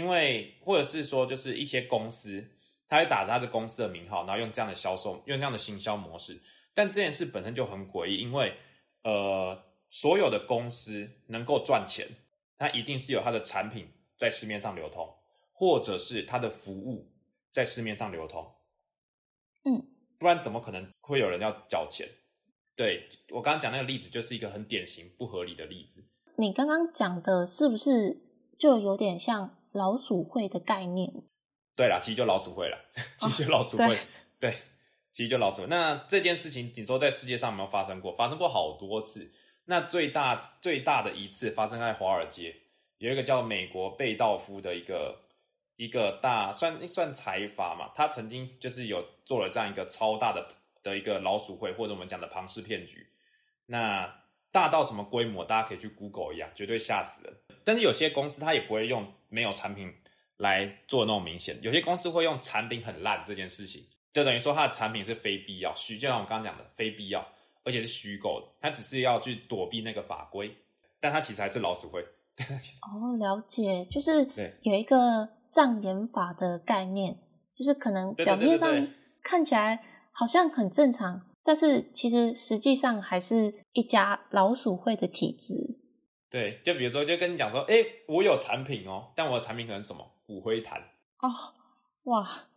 [0.00, 2.42] 因为或者是说，就是一些公司，
[2.88, 6.40] 他会打着他的公司的名号，然后用这样的销售，用这样的行销模式。
[6.72, 8.56] 但这件事本身就很诡异，因为
[9.04, 12.06] 呃，所有的公司能够赚钱，
[12.56, 13.86] 它一定是有它的产品
[14.16, 15.06] 在市面上流通，
[15.52, 17.06] 或者是它的服务。
[17.52, 18.48] 在市面上流通，
[19.64, 19.84] 嗯，
[20.20, 22.06] 不然怎么可能会有人要缴钱？
[22.76, 26.00] 对我刚刚讲那个例子，就是一个很典型不合理的例子。
[26.36, 28.22] 你刚刚讲的是不是
[28.56, 31.12] 就有点像老鼠会的概念？
[31.76, 32.78] 对啦，其实就老鼠会了，
[33.18, 33.98] 其实就老鼠会，
[34.38, 34.52] 对，
[35.12, 35.66] 其实就老鼠会。
[35.68, 38.12] 那这件事情，你说在世界上有没有发生过？
[38.14, 39.30] 发生过好多次。
[39.64, 42.54] 那最大最大的一次发生在华尔街，
[42.98, 45.18] 有一个叫美国贝道夫的一个。
[45.76, 50.46] 一个大算算财阀嘛，他曾经就是有做了这样一个超大的
[50.82, 53.06] 的一个老鼠会，或者我们讲的庞氏骗局。
[53.64, 54.06] 那
[54.52, 57.34] 大到什么规模，大家可以去 Google 一样，绝对吓死人。
[57.70, 59.88] 但是有些公司它也不会用没有产品
[60.38, 63.80] 来做那么明显，有些公司会用产品很烂这件事情，
[64.12, 67.24] 就等于说它的产品是非必要，虚就像我刚刚讲的非必要，
[67.62, 70.52] 而且是虚构的，它只是要去躲避那个法规，
[70.98, 72.04] 但它其实还是老鼠会。
[72.90, 74.28] 哦，了解，就是
[74.62, 75.28] 有一个。
[75.52, 77.18] 障眼法的概念，
[77.56, 78.86] 就是可能表面上
[79.20, 85.79] 看起来好像很正常，但是其实实际上还是一家老鼠会的体质。
[86.30, 90.80] 对，就比如说，就跟你讲说，哎，我有产品哦，但我的产品可能什么骨灰坛
[91.18, 91.28] 哦，
[92.04, 92.48] 哇，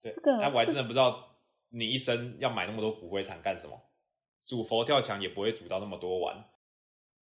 [0.00, 1.36] 对，这个，那，我还真的不知道
[1.68, 3.80] 你一生要买那么多骨灰坛干什么，
[4.42, 6.44] 煮佛跳墙也不会煮到那么多碗。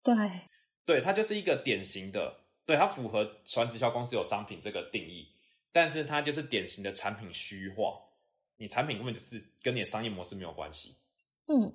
[0.02, 0.14] 对，
[0.84, 2.40] 对，它就是一个典型的。
[2.66, 5.28] 对它符合传直销公司有商品这个定义，
[5.70, 8.00] 但是它就是典型的产品虚化，
[8.56, 10.96] 你产品根本就是跟你的商业模式没有关系。
[11.46, 11.70] 嗯，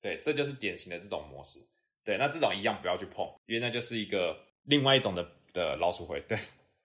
[0.00, 1.60] 对，这就是典型的这种模式。
[2.08, 6.18] 对，那这种一样不要去碰，因为那就是一个另外一种的的老鼠会。
[6.22, 6.38] 对，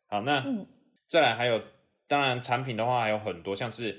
[0.08, 0.68] 好，那嗯
[1.08, 1.64] 再来还有，
[2.10, 3.98] 当然产品的话还有很多，像是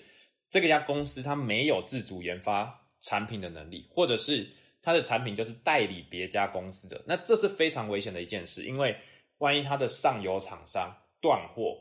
[0.50, 4.46] 这个家公司它没有自主研发产品的能力，或者是
[4.82, 8.94] 它的产品就是代理别家公司的，那这是非常危险的一件事，因为
[9.38, 11.74] 万一它的上游厂商断货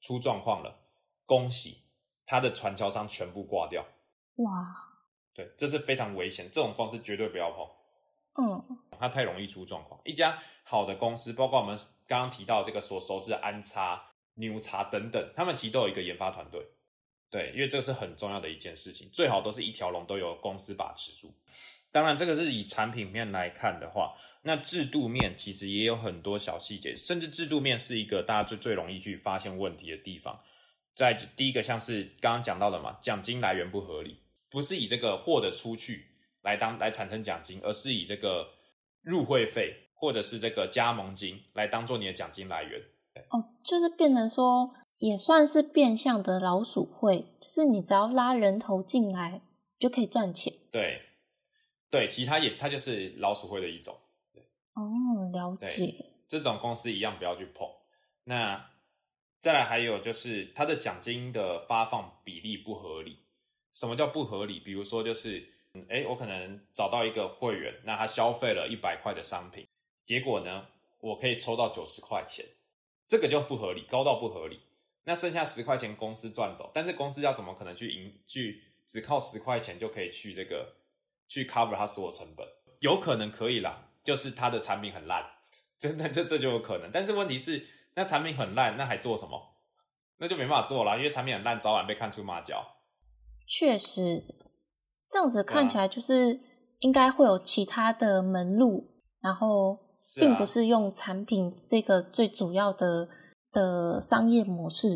[0.00, 0.74] 出状况了，
[1.26, 1.76] 恭喜
[2.24, 3.84] 它的传销商全部挂掉。
[4.36, 4.74] 哇，
[5.34, 7.68] 对，这是非常危险，这种方式绝对不要碰。
[8.38, 10.00] 嗯它太容易出状况。
[10.04, 14.02] 一家好的公司，包括我们刚刚提到这个所熟知的安插、
[14.34, 16.60] 牛茶等等，他们其实都有一个研发团队。
[17.30, 21.34] 对，因为这个是很重要的一件事情，最好都是一条龙都由公司把持住。
[21.90, 30.38] 当然，这个是以产品面来看的话，那制度面其实也有很多小细节，甚至制度面是一个大家最最容易去发现问题的地方。
[30.94, 34.18] 在第一个，像是刚刚讲到的嘛，奖金来源不合理，
[34.50, 36.06] 不是以这个货的出去
[36.42, 38.48] 来当来产生奖金，而是以这个
[39.06, 42.82] 入会费或者是这个加盟金来当做你的奖金来源。
[43.30, 49.40] 哦，就是变成说也算是变相的老鼠会，就是你只要拉人头进来
[49.78, 50.52] 就可以赚钱。
[50.72, 51.00] 对，
[51.88, 53.96] 对，其他也它就是老鼠会的一种。
[54.74, 54.82] 哦，
[55.32, 55.94] 了解。
[56.28, 57.66] 这种公司一样不要去碰。
[58.24, 58.70] 那
[59.40, 63.16] 再来还有就是它的奖金的发放比例不合理。
[63.72, 64.58] 什么叫不合理？
[64.58, 65.46] 比如说就是，嗯，
[65.88, 69.66] 哎，我可能找到一个会员，那他消费了一百块的商品，
[70.04, 70.66] 结果呢，
[71.00, 72.46] 我可以抽到九十块钱，
[73.08, 74.60] 这个就不合理，高到不合理。
[75.04, 80.74] 那剩下十块钱公司赚走，但是公司要怎么可能去赢去只靠十块钱就可以去这个
[81.28, 82.46] 去 cover 它所有成本？
[82.80, 85.24] 有可能可以啦，就是它的产品很烂，
[85.78, 86.90] 真的这这就有可能。
[86.92, 89.54] 但是问题是，那产品很烂，那还做什么？
[90.18, 92.76] 那就没办法做啦，因为产品很烂，早晚被看出马脚。
[93.46, 94.24] 确实，
[95.08, 96.40] 这样子看起来就是
[96.80, 98.90] 应该会有其他的门路，
[99.20, 99.78] 然后
[100.16, 103.08] 并不是用产品这个最主要的
[103.52, 104.88] 的商业模式。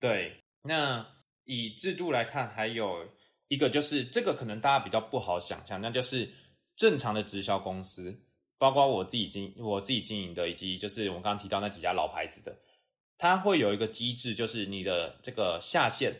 [0.00, 1.06] 对，那
[1.44, 3.06] 以制度来看，还有
[3.48, 6.28] 一个就是这个可能大家比较不好想象，那就是
[6.74, 8.18] 正常的直销公司，
[8.58, 12.56] 包括我自己经我自己经营的，以及就是我们刚刚提到那几家老牌子的，
[13.18, 16.12] 它会有一个机制，就是你的这个下线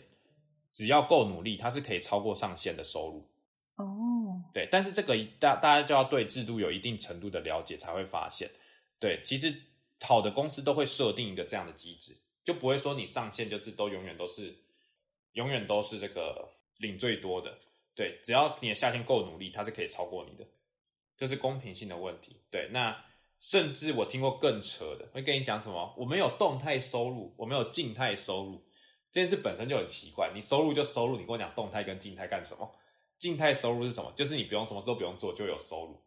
[0.72, 3.28] 只要够努力，它是可以超过上限的收入。
[3.76, 8.50] 哦，对，但是这个大大家就要对制度有一定程度的了解，才会发现，
[8.98, 9.54] 对，其实
[10.00, 14.54] 好的公司都会设定一个这样的机制，就不会说你上线就是都永远都是
[15.32, 17.56] 永远都是这个领最多的，
[17.94, 20.44] 对，只要你的下线够努力，它是可以超过你的，
[21.16, 22.36] 这是公平性的问题。
[22.50, 22.94] 对，那
[23.40, 25.94] 甚至我听过更扯的，会跟你讲什么？
[25.96, 28.62] 我们有动态收入，我们有静态收入，
[29.12, 30.32] 这件事本身就很奇怪。
[30.34, 32.68] 你收入就收入，你跟我讲动态跟静态干什么？
[33.18, 34.10] 静态收入是什么？
[34.16, 36.02] 就是你不用什么事都不用做就有收入，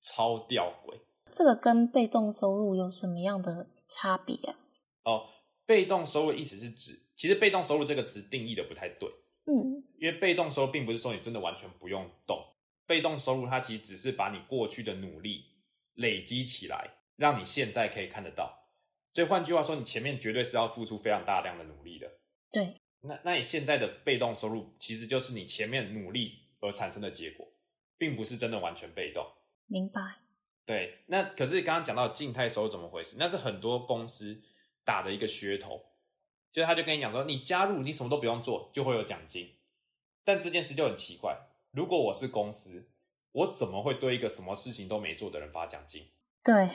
[0.00, 0.98] 超吊诡
[1.32, 4.58] 这个跟被动收入有什么样的差别啊？
[5.04, 5.28] 哦。
[5.66, 9.06] 被动收入的意思是指，其实被动收入这个词定义的不太对，
[9.44, 12.42] 嗯，因为被动收入并不是说你真的完全不用动，
[12.86, 15.44] 被动收入它其实只是把你过去的努力
[15.92, 18.50] 累积起来，让你现在可以看得到。
[19.12, 22.10] 所以换句话说，你前面绝对是要付出非常大量的努力的。
[22.50, 27.46] 对，那那你现在的被动收入，其实就是你前面努力而产生的结果，
[27.96, 29.26] 并不是真的完全被动。
[29.66, 30.00] 明白。
[30.64, 33.16] 对，那可是刚刚讲到静态收入怎么回事？
[33.18, 34.42] 那是很多公司
[34.84, 35.82] 打的一个噱头，
[36.52, 39.54] 就是他就跟你讲说，你加入你什么都不用做，就会有奖金。
[40.24, 41.38] 但这件事就很奇怪，
[41.70, 42.90] 如果我是公司，
[43.32, 46.06] 我怎么会对一个什么事情都没做的人发奖金？
[46.44, 46.68] 对，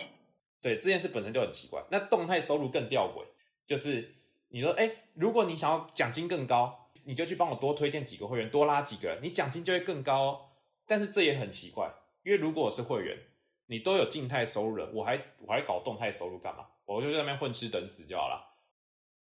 [0.59, 1.83] 对，这件事本身就很奇怪。
[1.91, 3.23] 那动态收入更吊诡，
[3.67, 4.15] 就是
[4.53, 10.41] 你说，哎，如果你想要奖金更高，你就去帮我多推荐几个会员，多拉几个人，你奖金就会更高哦。
[10.85, 11.91] 但是这也很奇怪，
[12.23, 13.17] 因为如果我是会员，
[13.65, 16.67] 你都有静态收入了，我还我还搞动态收入干嘛？
[16.85, 18.57] 我就在那边混吃等死就好了。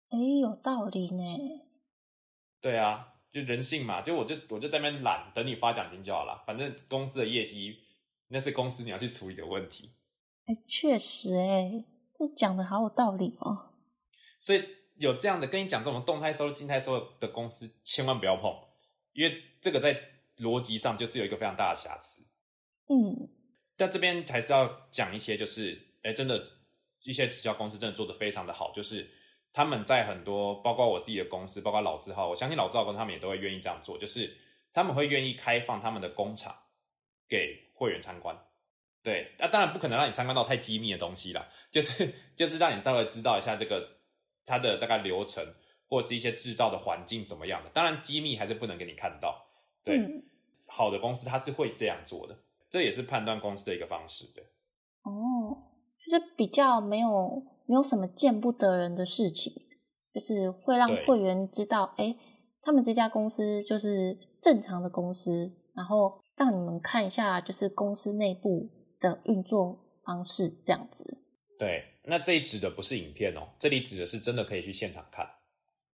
[0.10, 1.62] 哎，有道理呢。
[2.60, 6.44] 对啊，就人性嘛，就我就我就在那边懒，等你发奖金就好了。
[6.48, 7.78] 反正公司的业绩
[8.30, 9.92] 那是公司你要去处理的问题。
[10.46, 11.86] 哎，确实，哎，
[12.16, 13.74] 这讲的好有道理哦。
[14.40, 14.64] 所以
[15.04, 18.58] 有这样的跟你讲这种动态收入、静态收入的公司，千万不要碰，
[19.12, 20.00] 因为这个在
[20.38, 22.24] 逻辑上就是有一个非常大的瑕疵。
[22.88, 23.28] 嗯，
[23.76, 26.42] 但这边还是要讲一些，就是哎，真的，
[27.04, 29.10] 一些直销公司真的做的非常的好，就是
[29.52, 34.36] 他们在很多，包括我自己的公司，包括老字号，我相信老字号公司他们也都会愿意这样做，就是
[34.72, 36.56] 他们会愿意开放他们的工厂
[37.28, 38.38] 给会员参观。
[39.04, 43.86] 对，那、当然不可能让你参观到太机密的东西啦，就是就是让你稍微知道一下这个
[44.46, 45.44] 它的大概流程
[45.90, 47.70] 或者是一些制造的环境怎么样的。
[47.70, 49.46] 当然机密还是不能给你看到。
[49.84, 50.24] 对，嗯
[50.68, 52.36] 好的公司它是会这样做的，
[52.70, 54.26] 这也是判断公司的一个方式。
[54.34, 54.44] 对，
[55.04, 55.56] 哦，
[56.00, 59.54] 就是比较没有没有什么见不得人的事情，
[60.14, 62.16] 就是会让会员知道，哎，
[62.64, 68.70] 他们这家公司就是正常的公司，然后让你们看一下，就是公司内部
[69.00, 71.22] 的运作方式这样子。
[71.60, 75.26] 对，那这里指的不是影片哦，这里指的是真的可以去现场看，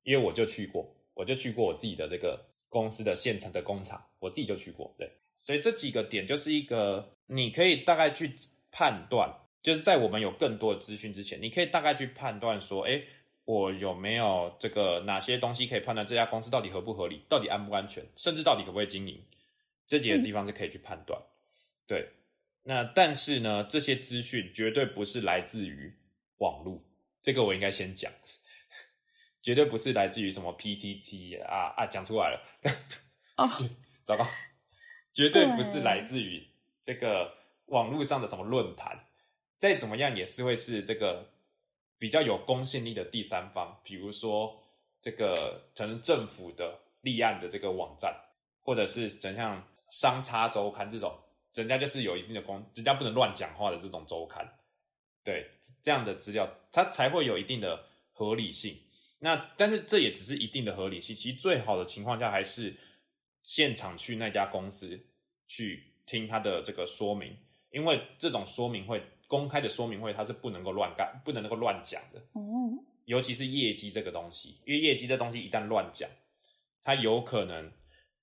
[0.03, 8.33] 因为我就去过，我就去过我自己的这个公司的现成的工厂，我自己就去过，对，所以这几个点就是一个你可以大概去
[8.71, 9.31] 判断，
[9.61, 13.01] 就是在我们有更多的资讯之前，你可以大概去判断说，哎，
[13.45, 19.23] 我有没有这个哪些东西可以判断这家公司到底合不合理，到底安不安全，甚至到底可不可以经营，
[19.85, 21.21] 这几个地方是可以去判断，
[21.85, 22.09] 对。
[22.63, 25.91] 那但是呢，这些资讯绝对不是来自于
[26.39, 26.81] 网络，
[27.21, 28.11] 这个我应该先讲，
[29.41, 32.41] 绝对不是来自于什么 PTT 啊啊，讲出来了，
[33.37, 33.47] 哦，
[34.03, 34.27] 糟糕，
[35.13, 36.45] 绝对不是来自于
[36.81, 37.33] 这个
[37.67, 38.97] 网络上的什么论坛，
[39.57, 41.29] 再怎么样也是会是这个
[41.97, 44.61] 比较有公信力的第三方，比如说
[44.99, 48.13] 这个可能政府的立案的这个网站，
[48.61, 51.17] 或者是怎像商差周刊这种，
[51.53, 54.47] 人家就是有一定的公，人家不能乱讲话的这种周刊，
[55.29, 55.47] 对
[55.83, 58.75] 这样的资料，它才会有一定的合理性。
[59.19, 62.75] 那但是这也只是一定的合理性，其实最好的情况下还是
[63.43, 64.99] 现场去那家公司
[65.45, 67.37] 去听他的这个说明，
[67.69, 72.19] 因为这种说明会公开的说明会，它是不能够乱干，不能够乱讲的。
[72.33, 76.09] 嗯，尤其是业绩这个东西，因为业绩这东西一旦乱讲，
[76.81, 77.71] 他有可能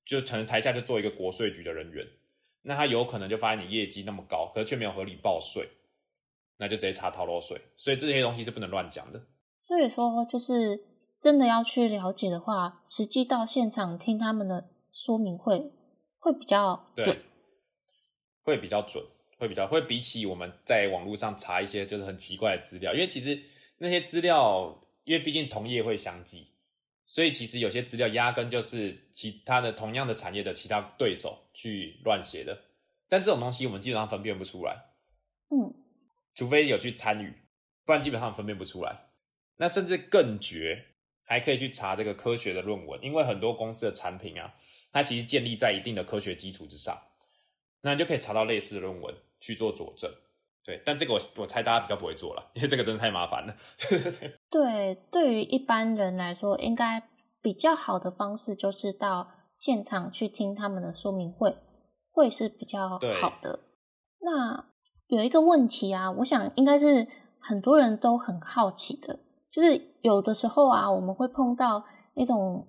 [0.05, 2.05] 就可能台下就做一个国税局的人员，
[2.63, 5.69] 那他有可能就发现你业绩那么高，可是却没有合理报税，
[6.59, 9.21] 那就直接查逃漏税，所以这些东西是不能乱讲的。
[9.61, 10.85] 所以说就是
[11.21, 15.73] 真的要去了解的话，实际到现场听他们的说明会
[16.19, 17.05] 会比较准。
[17.07, 17.23] 对。，
[18.43, 19.05] 会比较准，
[19.39, 23.37] 会比较会比起我们在网络上查一些就是很奇怪的资料，因为其实
[23.77, 26.47] 那些资料，因为毕竟同业会相继，
[27.05, 32.57] 所以其实有些资料压根就是其他的同样的产业的其他对手去乱写的，
[33.09, 34.77] 但这种东西我们基本上分辨不出来，
[35.51, 35.75] 嗯，
[36.37, 37.35] 除非有去参与，
[37.85, 38.97] 不然基本上分辨不出来。
[39.57, 40.81] 那甚至更绝，
[41.25, 44.55] 还可以去查这个科学的论文，因为很多公司的产品啊，
[44.93, 46.97] 它其实建立在一定的科学基础之上，
[47.81, 50.09] 那你就可以查到类似的论文去做佐证。
[50.63, 53.57] 对，但这个我我猜大家比较不会做了， 因为这个真的太麻烦了。
[54.51, 57.03] 对，对于一般人来说，应该
[57.41, 61.57] 比较好的方式就是到现场去听他们的说明会，
[62.11, 63.61] 会是比较好的。
[64.21, 64.76] 那
[65.09, 67.07] 有一个问题啊，我想应该是
[67.39, 69.21] 很多人都很好奇的，
[69.53, 71.85] 就是有的时候啊，我们会碰到
[72.15, 72.67] 那种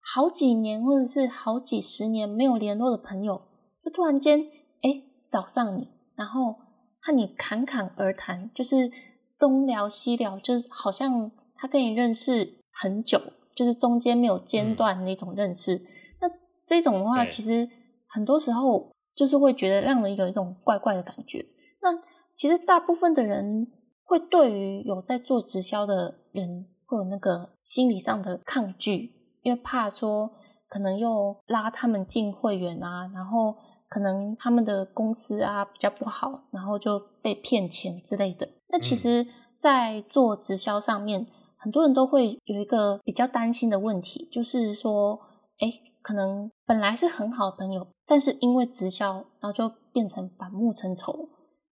[0.00, 3.40] 好几年或者是好几十年没有联络的朋友，
[3.82, 4.40] 就突然间
[4.82, 6.56] 哎找上你，然后
[7.00, 8.90] 和你侃侃而谈，就是
[9.38, 13.18] 东聊西聊，就是好像他跟你认识很久，
[13.54, 15.80] 就是中间没有间断那种认识。
[16.20, 16.28] 那
[16.66, 17.66] 这种的话，其实
[18.08, 21.44] 很多时候就是会觉得让人有一种怪怪的感觉。
[21.80, 22.00] 那
[22.36, 23.66] 其实大部分的人
[24.04, 29.12] 会对于有在做直销的人会有那个心理上的抗拒，
[29.42, 30.30] 因为怕说
[30.68, 33.54] 可能又拉他们进会员啊，然后
[33.88, 38.48] 可能他们的公司啊比较不好，然后就被骗钱之类的。
[38.70, 39.26] 那其实，
[39.58, 41.26] 在做直销上面，
[41.56, 45.18] 很多人都会有一个比较担心的问题，就是说，
[45.58, 45.72] 哎，
[46.02, 51.28] 可能本来是很好的朋友，但是因为直销，然后就变成反目成仇。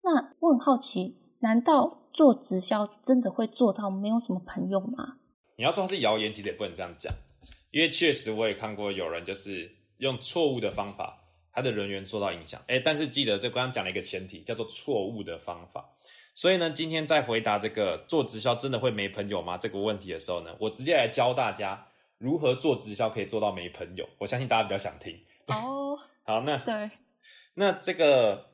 [0.07, 5.16] 那我很好奇，难道做直销真的会做到没有什么朋友吗？
[5.57, 7.12] 你要说它是谣言，其实也不能这样讲，
[7.72, 11.18] 因为确实我也看过有人就是用错误的方法，
[11.52, 12.62] 他的人员受到影响。
[12.68, 15.84] 哎，但是记得这刚刚讲了一个前提，叫做错误的方法。
[16.36, 21.84] 所以呢，今天在回答这个做直销真的会没朋友吗这个问题的时候呢，我直接来教大家
[22.18, 24.09] 如何做直销可以做到没朋友。
[24.18, 25.18] 我相信大家比较想听。
[25.48, 26.90] 哦， 好，那对，
[27.54, 28.44] 那这个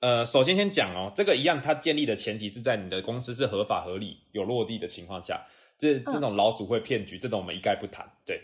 [0.00, 5.46] 呃，首先先讲哦，这个一样，它建立的前提是在你的公司是合法合理、有落地的情况下。
[5.78, 8.06] 这这种老鼠会骗局，这种我们一概不谈。
[8.26, 8.38] 对，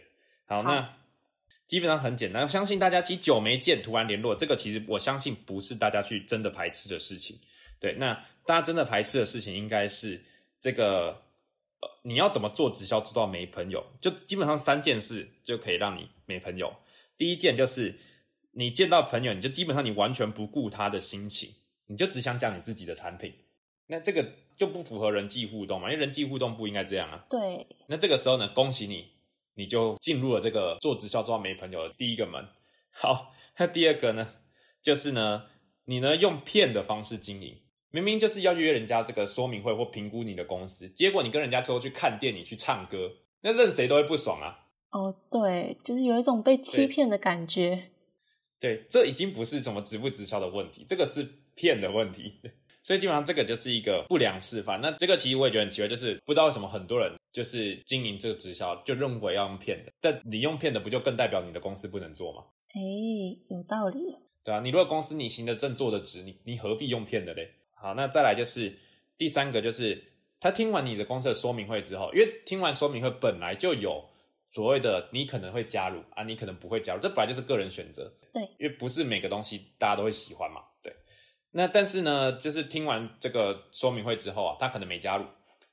[0.46, 0.96] 好，好那
[1.66, 7.38] 基本上很简单，我相信大家其实久没见，突然联络，这个其实我相信不是大家去真的排斥的事情。
[7.78, 8.14] 对，那
[8.46, 10.18] 大家真的排斥的事情应该是
[10.62, 11.08] 这个，
[11.80, 13.84] 呃，你要怎么做直销做到没朋友？
[14.00, 16.74] 就基本上三件事就可以让你没朋友。
[17.18, 17.94] 第一件就是
[18.58, 21.50] 你见到朋友，你就基本上你完全不顾他的心情，
[21.88, 23.30] 你就只想讲你自己的产品。
[23.88, 24.26] 那这个
[24.56, 27.26] 就不符合人际互动嘛，因为人际互动不应该这样啊。
[27.28, 29.08] 对，那这个时候呢，恭喜你，
[29.56, 32.48] 你就进入了这个做直销做到没朋友的第一个门。
[32.90, 34.26] 好，那第二个呢，
[34.80, 35.44] 就是呢，
[35.84, 37.58] 你呢用骗的方式经营，
[37.90, 44.64] 明明就是要约人家这个说明会或评估你的公司，结果你跟人家说去看电影、去唱歌，那任谁都会不爽啊。
[44.92, 47.90] 哦，对，就是有一种被欺骗的感觉。
[48.58, 52.32] 对，这已经不是什么直不直销的问题，这个是骗的问题。
[52.82, 54.80] 所以基本上这个就是一个不良示范。
[54.80, 59.90] 那这个其实我也觉得很奇怪，就是不知道为什么很多人就是经营这个直销，就认为要用骗的。
[60.00, 62.44] 但你用骗的，不就更代表你的公司不能做吗？
[62.74, 62.80] 哎，
[63.48, 63.98] 有道理。
[64.44, 67.50] 对啊，你如果公司你行得正、做得直，你你何必用骗的嘞？
[67.74, 68.72] 好，那再来就是
[69.18, 70.00] 第三个，就是
[70.38, 74.08] 他听完你的公司的说明会之后，因为听完说明会本来就有
[74.48, 78.12] 所谓的你可能会加入啊，你可能不会加入，这本来就是个人选择。
[78.32, 80.62] 对，因为不是每个东西大家都会喜欢嘛。
[80.82, 80.94] 对，
[81.50, 85.24] 那但是呢，就是听完这个说明会之后啊，他可能没加入，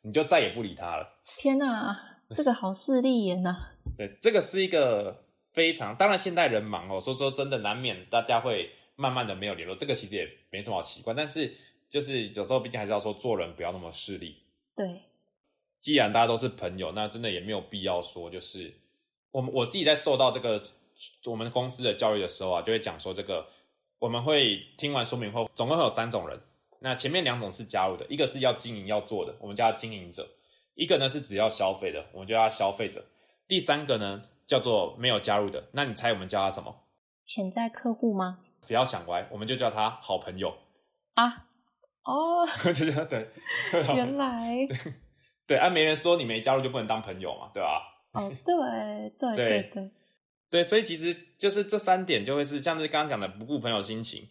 [0.01, 1.21] 你就再也不理他了。
[1.39, 1.97] 天哪，
[2.35, 3.55] 这个好势利眼呐！
[3.97, 5.23] 对，这个是一个。
[5.53, 11.13] 非常，当然现代人忙哦，说说真的，难免大家会慢慢的没有联络，这个其实也没什么好奇怪。
[11.13, 11.55] 但是
[11.87, 14.35] 就是有时候毕竟还是要说做人不要那么势利。
[14.75, 14.99] 对，
[15.83, 18.73] 既然大家都是朋友，那真的也没有必要说，就是
[19.31, 20.63] 我们我自己在受到这个
[21.25, 23.45] 我们公司的教育的时候啊，就会讲说这个
[23.99, 26.39] 我们会听完说明后，总共会有三种人。
[26.79, 30.23] 那前面两种是加入的，一个是要经营要做的，我们叫他经营者；
[30.73, 33.01] 一个呢是只要消费的，我们叫他消费者；
[33.47, 34.23] 第三个呢。
[34.45, 36.75] 叫做没有加入的，那你猜我们叫他什么？
[37.23, 38.39] 潜在客户吗？
[38.67, 40.53] 不要想歪，我们就叫他好朋友
[41.13, 41.47] 啊！
[42.03, 43.29] 哦， 就叫对，
[43.95, 44.67] 原来
[45.45, 47.83] 对啊，没人说你没加入就不能当朋友嘛，对吧？
[48.13, 49.89] 哦，对对对对
[50.49, 54.29] 对，所以其实就是这三点就会是像是刚刚讲的不顾朋友心情、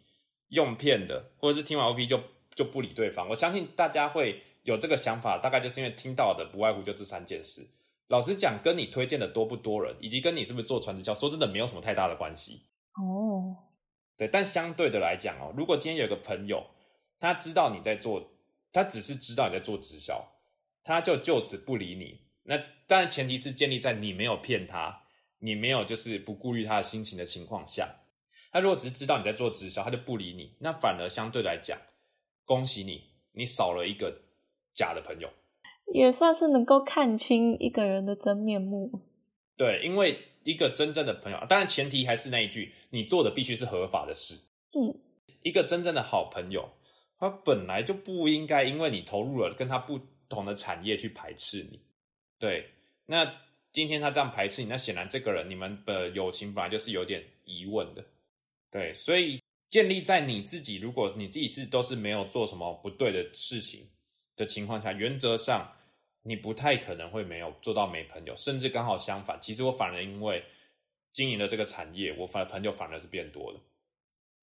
[0.48, 2.20] 用骗的，或者是听完 O P 就
[2.54, 3.28] 就不理对方。
[3.28, 7.66] 我相信大家会有这个想法，大概就是因为听到的不外乎就这三件事。
[8.08, 12.62] 老实讲，跟你推荐的多不多人，以及跟你是不是做传直销，说真的没有什么太大的关系。
[12.94, 13.56] 哦，
[14.16, 16.64] 对，但相对的来讲哦，如果今天有个朋友，
[17.18, 18.22] 他知道你在做，
[18.72, 20.22] 他只是知道你在做直销，
[20.84, 22.20] 他就就此不理你。
[22.44, 22.56] 那
[22.86, 25.02] 当然前提是建立在你没有骗他，
[25.38, 27.88] 你没有就是不顾虑他的心情的情况下。
[28.50, 31.78] 他如果只是知道你在做直销，他就不理你，那反而相对来讲，
[32.44, 33.02] 恭喜你，
[33.32, 34.12] 你少了一个
[34.74, 35.30] 假的朋友。
[35.94, 38.90] 也算是能够看清一个人的真面目。
[39.56, 44.34] 对，因为一个真正的朋友，当然前提还是那一句，你做的必须是合法的事。
[44.72, 44.94] 嗯，
[45.42, 46.68] 一个真正的好朋友，
[47.18, 49.98] 他本来就不应该因为你投入了跟他不
[50.32, 51.78] 同的产业去排斥你。
[52.38, 52.68] 对，
[53.06, 53.24] 那
[53.72, 58.04] 今天他这样排斥你，那显然这个人你们的友情本来就是有点疑问的。
[58.70, 63.86] 对，所以建立在你自己，如果你自己是都是没有做什么不对的事情
[64.34, 65.70] 的情况下，原则上。
[66.24, 69.36] 你不太可能会没有做到没朋友，甚至刚好相反。
[69.42, 70.40] 其实我反而因为
[71.12, 73.60] 经营了这个产业，我反朋友反而是变多了。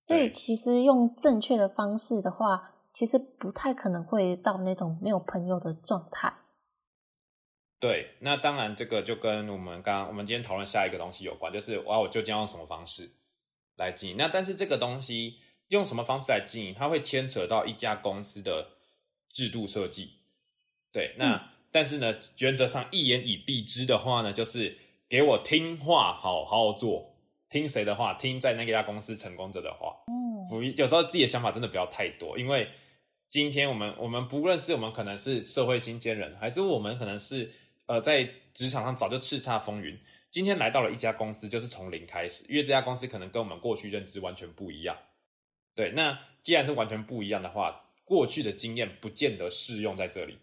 [0.02, 6.34] 所以其实用正确的方式的话，其实不太可能会到那种没有朋友的状态。
[7.80, 13.10] 对，那当然这个就跟我们刚刚我们今天讨论下一个东西有关，就是哇，我究竟要用什么方式
[13.76, 14.18] 来经营？
[14.18, 15.36] 那但是这个东西
[15.70, 18.68] 用什么方式来经营，它会牵扯到一家公司的
[19.30, 20.14] 制度设计。
[20.92, 21.50] 对，那。
[21.72, 24.76] 但是呢，原则上一言以蔽之的话呢，就是
[25.08, 27.14] 给我听话，好好好做，
[27.48, 28.16] 听谁的话？
[28.16, 29.96] 听在那家公司成功者的话。
[30.52, 32.68] 嗯，有时候自己的想法真的不要太多，因为
[33.28, 37.50] 今天我们我们不论是我们可能是社会新鲜人，还是我们可能是
[37.86, 39.97] 呃在职场上早就叱咤风云，
[40.32, 44.97] 今天来到了一家公司，就是从零开始，因为这家公司可能跟我们过去认知完全不一样。
[45.76, 50.38] 对，那既然是完全不一样的话，过去的经验不见得适用在这里。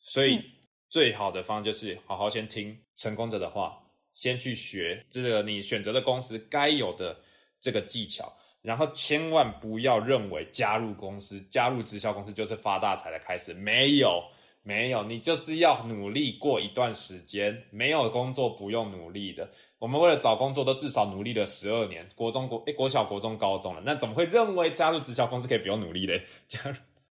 [0.00, 0.42] 所以
[0.88, 3.78] 最好的方就是好好先听成功者的话，
[4.14, 7.20] 先去学这个你选择的公司该有的
[7.60, 8.34] 这个技巧，
[8.66, 13.54] 然后千万不要认为加入公司、加入直销公司就是发大财的开始。
[13.54, 14.20] 没有，
[14.64, 17.62] 没有，你就是要努力过一段时间。
[17.70, 19.48] 没有工作不用努力的，
[19.78, 26.24] 我们为了找工作都至少努力了十二年，国中国诶国小国中高中了，那怎么会认为加入直销公司可以不用努力嘞？
[26.48, 26.76] 加入。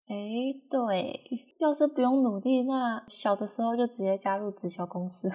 [0.09, 0.15] 哎，
[0.69, 1.21] 对，
[1.59, 5.29] 要是不用努力，那小的时候就直接加入直销公司。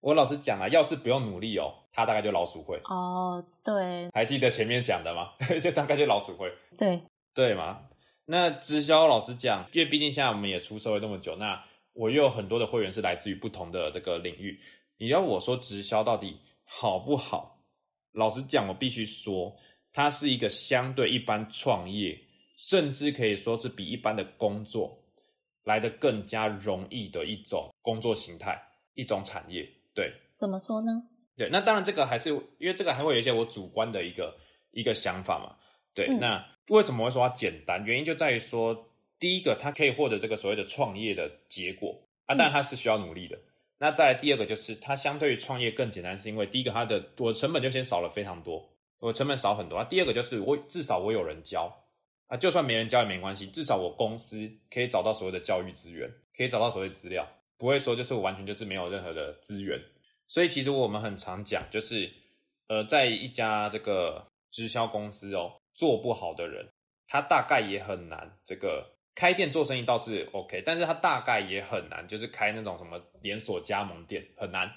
[0.00, 2.80] 对，我老实讲啊，要是不用努力哦，他大概就老鼠会。
[2.84, 5.30] 哦，对，还记得前面讲的吗？
[5.62, 6.50] 就大概就老鼠会。
[6.76, 7.00] 对，
[7.34, 7.80] 对嘛？
[8.24, 14.58] 那直销老实讲，因为毕竟现在我们也出社会这么久，那我又有很多的会员是来自于不同的这个领域。
[14.98, 17.58] 你要我说直销到底好不好？
[18.12, 19.54] 老实讲，我必须说，
[19.92, 22.18] 它是一个相对一般创业。
[22.62, 24.94] 甚至可以说是比一般的工作
[25.64, 28.60] 来的更加容易的一种工作形态，
[28.92, 29.66] 一种产业。
[30.00, 31.02] 对，怎么说呢？
[31.36, 34.34] 对，那当然这个还是因为这个还会有一些我主观的一个
[34.70, 35.54] 一个想法嘛。
[35.92, 37.84] 对，嗯那为什么会说它简单？
[37.84, 38.74] 原因就在于说，
[39.18, 41.94] 第一个它可以获得这个所谓的创业的结果
[42.24, 43.38] 啊，当然它是需要努力的。
[43.76, 48.66] 那再来第二个就是它相对于创业更简单，是因为第一个它的我成本就先少了非常多，
[49.00, 49.84] 我成本少很多啊。
[49.84, 51.70] 第二个就是我至少我有人教
[52.28, 57.26] 啊，就算没人教也没关系，至少我公司可以找到所谓的教育资源，可以找到所谓资料，
[57.60, 59.78] 不会说就是我完全就是没有任何的资源。
[60.26, 62.10] 所以其实我们很常讲，就是
[62.68, 66.66] 呃，在一家这个直销公司哦，做不好的人，
[67.06, 74.72] 他大概也很难这个开店做生意倒是 OK，但是他大概也很难，就是开那种什么连锁加盟店很难，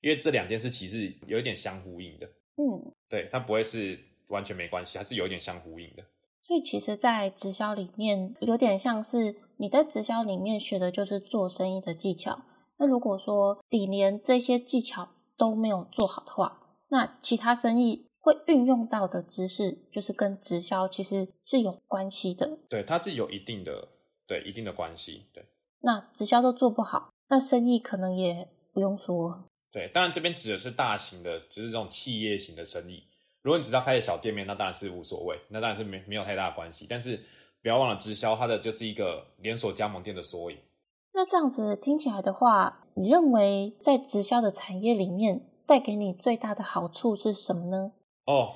[0.00, 2.26] 因为这两件事其实有一点相呼应的，
[2.56, 6.04] 嗯，对，它不会是完全没关系，还是有一点相呼应的。
[6.42, 12.42] 所以其实，在直销里面，有点像是你在直销里面学的就是做生意的技巧。
[12.78, 22.58] 那如果说你连这些技巧都没有做好的话，那其他生意会运用到的知识，就是跟直销其实是有关系的。
[22.68, 23.88] 对，它是有一定的
[24.26, 25.44] 对一定的关系，对
[25.80, 29.44] 那直销都做不好，那生意可能也不用说。
[29.70, 29.88] 对。
[29.94, 33.04] 当然这边指的是大型的，就是这种企业型的生意。
[33.42, 36.86] 如果你只是要开个小店面，那当然是无所谓，那当然是没没有太大的关系。
[36.88, 37.18] 但是
[37.62, 40.58] 不要忘了，直销它的就是一个连锁加盟店的缩影。
[41.12, 47.92] 那这样子听起来的话，你认为在直销的产业里面带给你最大的好处是什么呢？
[48.26, 48.52] 哦，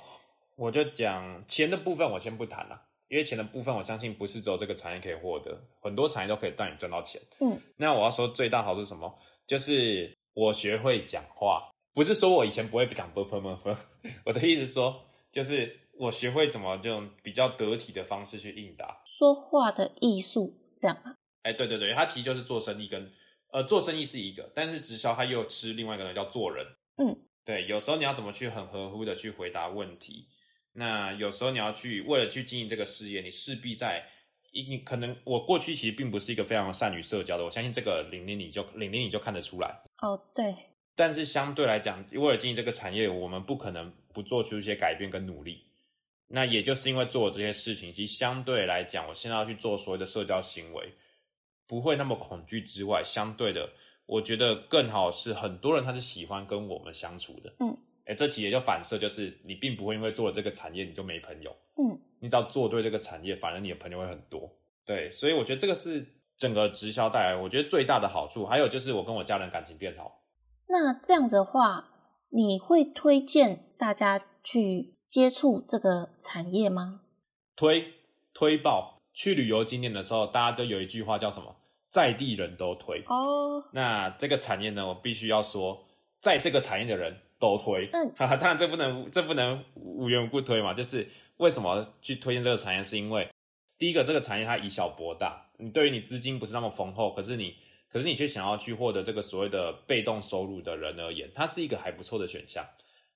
[0.57, 7.21] 我就讲钱的部分，我先不谈了，因为钱的部分，我相信不是只有这个产业可以获得，很多产业都可以带你赚到钱。
[7.41, 9.13] 嗯，那我要说最大好处是什么？
[9.47, 13.77] 就是我学会讲话，不是说我以前不会讲 b p m f，
[14.25, 19.01] 我的意思说，就是我学会怎么用比较得体的方式去应答。
[19.07, 21.15] 说话的艺术，这样吗？
[21.43, 23.13] 哎，对对对，他其实就是做生意跟
[23.53, 26.67] 呃做生意是一个，但是直销它又吃另外一个呢叫做人。
[26.97, 30.27] 嗯，对，有时候你要怎么去很合乎的去回答问题，
[30.73, 34.05] 那有时候你要去为了去经营这个事业，你势必在
[34.53, 39.83] 你可能我过去其实并不是一个非常善于社交的，我相信这个玲玲你就玲玲你就看得出来。
[39.99, 40.55] 哦，对，
[40.97, 45.63] 但是相对来讲，为了经营这个产业，我们不可能不做出一些改变跟努力。
[46.27, 50.93] 那也就是因为做了这些事情，其实相对来讲，我现在要去做所谓的社交行为，
[51.67, 53.71] 不会那么恐惧之外，相对的，
[54.07, 57.53] 我觉得更好是很多人他是喜欢跟我们相处的。
[57.61, 57.77] 嗯，
[58.07, 61.55] 哎，这其实也就反射，就是你并不会因为做了这个产业你就没朋友。
[61.77, 64.51] 嗯，你只要做对这个产业，反而你的朋友会很多。
[64.85, 66.05] 对，所以我觉得这个是
[66.37, 68.47] 整个直销带来我觉得最大的好处。
[68.47, 70.21] 还有就是我跟我家人感情变好。
[70.69, 71.91] 那这样的话，
[72.31, 77.03] 你会推荐大家去接触这个产业吗？
[77.57, 77.95] 推
[78.33, 81.57] 推爆去旅游景点的时候，大家都有一句话叫什么？
[81.89, 83.05] 在地人都推。
[83.07, 85.85] 哦，那这个产业呢，我必须要说，
[86.21, 87.89] 在这个产业的人都推。
[87.93, 90.75] 嗯哈哈，当然这不能这不能无缘无故推嘛。
[90.75, 91.07] 就是
[91.37, 93.29] 为什么去推荐这个产业，是因为
[93.79, 97.55] 第一个，这个产业它以小博大，你对于你资金不是那么丰厚，可是你
[97.95, 102.69] 可是你却想要去获得这个所谓的被动收入的人而言，它是一个还不错的选项。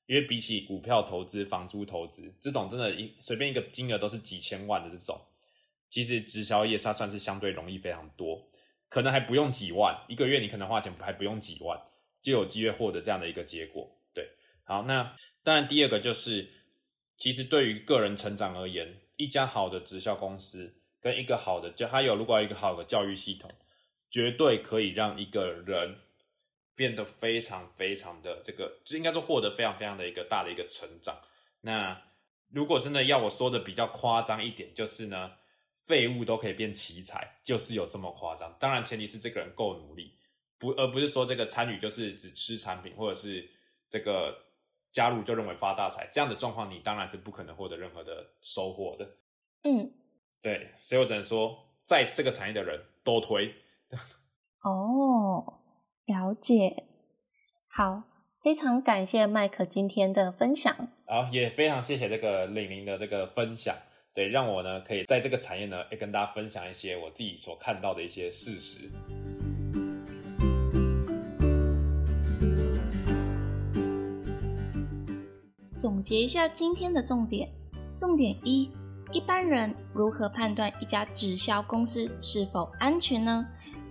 [0.07, 5.20] 因为比起股票投资、房租投资这种，真的一随便一个金额都是几千万的这种，
[5.91, 8.41] 其实直销业它算是相对容易非常多，
[8.89, 11.79] 可能还不用几万，一个月你可能花钱还不用几万，
[12.22, 13.87] 就有机会获得这样的一个结果。
[14.14, 14.26] 对，
[14.62, 16.49] 好，那当然第二个就是，
[17.18, 23.51] 其实对于个人成长而言，一家好的直销公司跟一个好的教，还有如果有一个好的教育系统，
[24.11, 25.97] 绝对可以让一个人
[26.75, 31.21] 变得非常非常的这个，就应该说获得非常非常的一个大的一个成长。
[31.61, 32.01] 那
[32.51, 35.33] 如果真的要我说的比较夸张一点，就是呢，
[35.75, 38.57] 废物都可以变奇才，就是有这么夸张。
[38.59, 40.15] 当然前提是这个人够努力，
[40.57, 43.47] 不而不是说这个参与就是只吃产品，或者是
[43.91, 44.35] 这个
[44.91, 49.11] 加入就认为发大财这样的状况，你当然是不可能获得任何的收获的。
[49.65, 49.93] 嗯，
[50.41, 53.53] 对，所以我只能说，在这个产业的人都推。
[54.64, 55.61] 哦，
[56.07, 56.84] 了解。
[57.70, 58.03] 好，
[58.43, 60.74] 非常感谢麦克今天的分享。
[61.07, 63.74] 好，也非常谢谢这个玲玲的这个分享，
[64.14, 68.91] 对，让我呢可以在这个产业呢，也跟大家分享一些我自己所看到的一些事实。
[75.78, 77.49] 总结一下今天的重点：
[77.97, 78.68] 重点一，
[79.12, 83.47] 一般人如何判断一家直销公司是否安全呢？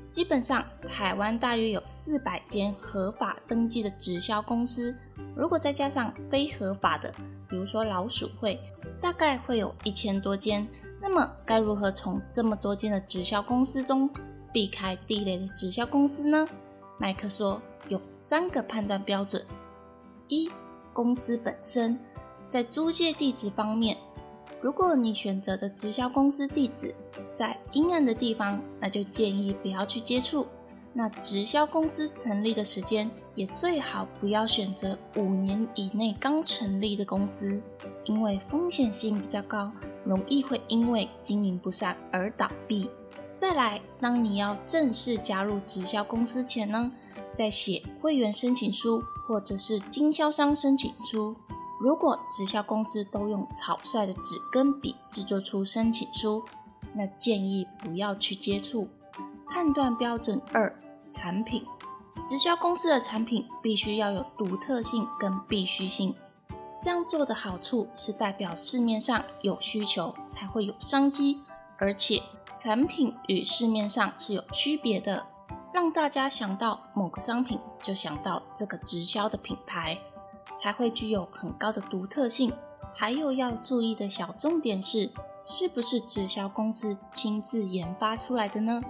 [0.09, 4.97] 基本上，台湾大约有四百间合法登记的直销公司，
[5.35, 7.13] 如果再加上非合法的，
[7.47, 8.59] 比如说老鼠会，
[8.99, 10.67] 大概会有一千多间。
[10.99, 14.09] 那么，该如何从这么多间的直销公司中
[14.51, 16.47] 避开地雷的直销公司呢？
[16.97, 19.45] 麦克说有三个判断标准：
[20.27, 20.49] 一、
[20.93, 21.99] 公司本身
[22.49, 23.95] 在租借地址方面，
[24.67, 26.93] 如果你选择的直销公司地址
[27.33, 30.45] 在阴暗的地方，那就建议不要去接触。
[30.91, 37.63] 那直销公司成立的时间也最好不要选择五年以内刚成立的公司，
[38.03, 39.71] 因为风险性比较高，
[40.03, 42.89] 容易会因为经营不善而倒闭。
[43.37, 46.91] 再来，当你要正式加入直销公司前呢，
[47.33, 51.37] 在写会员申请书或者是经销商申请书，
[51.79, 56.43] 如果直销公司都用草率的纸跟笔制作出申请书，
[56.93, 58.89] 那建议不要去接触。
[59.49, 60.77] 判断标准二。
[61.09, 61.65] 产品，
[62.25, 66.13] 直销公司的产品必须要有独特性跟必须性。
[66.81, 71.39] 这样做的好处是代表市面上有需求才会有商机，
[71.77, 72.21] 而且
[72.57, 75.27] 产品与市面上是有区别的，
[75.73, 79.97] 让大家想到某个商品就想到这个直销的品牌，
[80.57, 82.51] 才会具有很高的独特性。
[82.93, 85.09] 还有要注意的小重点是，
[85.45, 88.81] 是不是直销公司亲自研发出来的呢？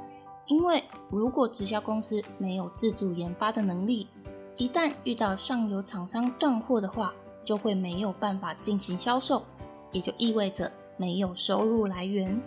[0.45, 4.07] 因为如果直销公司没有自主研发的能力，
[4.55, 7.13] 一旦遇到上游厂商断货的话，
[7.43, 9.43] 就会没有办法进行销售，
[9.91, 12.41] 也就意味着没有收入来源，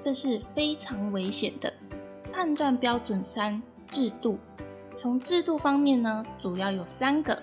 [0.00, 1.72] 这是非常危险的。
[2.32, 4.38] 判断标准三：制度。
[4.96, 7.40] 从制度方面呢，主要有三个：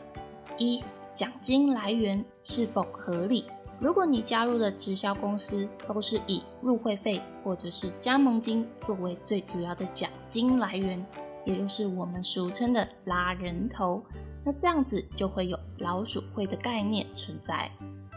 [0.58, 3.46] 一、奖金来源是否合理。
[3.80, 11.06] 如果你加入的直销公司都是以入会费或者是加盟金作为最主要的奖金来源，
[11.46, 14.02] 也就是我们俗称的拉人头，
[14.46, 17.70] 那这样子就会有老鼠会的概念存在。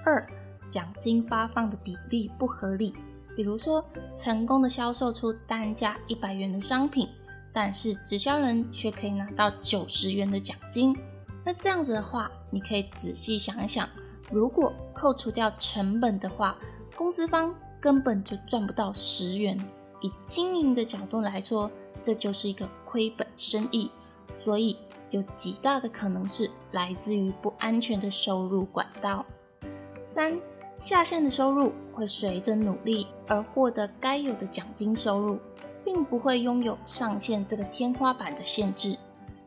[0.05, 0.24] 二，
[0.70, 2.94] 奖金发放的比例不合理，
[3.34, 3.84] 比如说
[4.16, 7.09] 成功的销售出单价一百元的商品，
[7.53, 10.97] 但是直销人却可以拿到九十元的奖金，
[11.44, 13.88] 那这样子的话，你可以仔细想一想。
[14.30, 16.59] 如果扣除掉成本的话，
[16.97, 19.59] 公司方根本就赚不到十元。
[20.01, 21.70] 以经营的角度来说，
[22.03, 23.90] 这就是一个亏本生意，
[24.34, 24.76] 所以
[25.11, 29.24] 有极大的可能是来自于不安全的收入管道。
[30.01, 30.38] 三
[30.78, 35.38] 下线的收入会随着努力而获得该有的奖金收入，
[35.84, 38.97] 并不会拥有上限这个天花板的限制，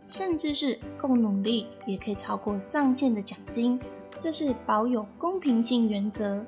[0.09, 3.79] 甚至是够努力也可以超过上限的奖金。
[4.19, 6.45] 这是保有公平性原则。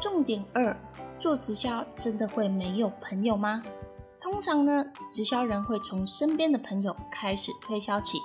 [0.00, 0.76] 重点二：
[1.18, 3.62] 做直销真的会没有朋友吗？
[4.20, 8.18] 通常呢，直销人会从身边的朋友开始推销起，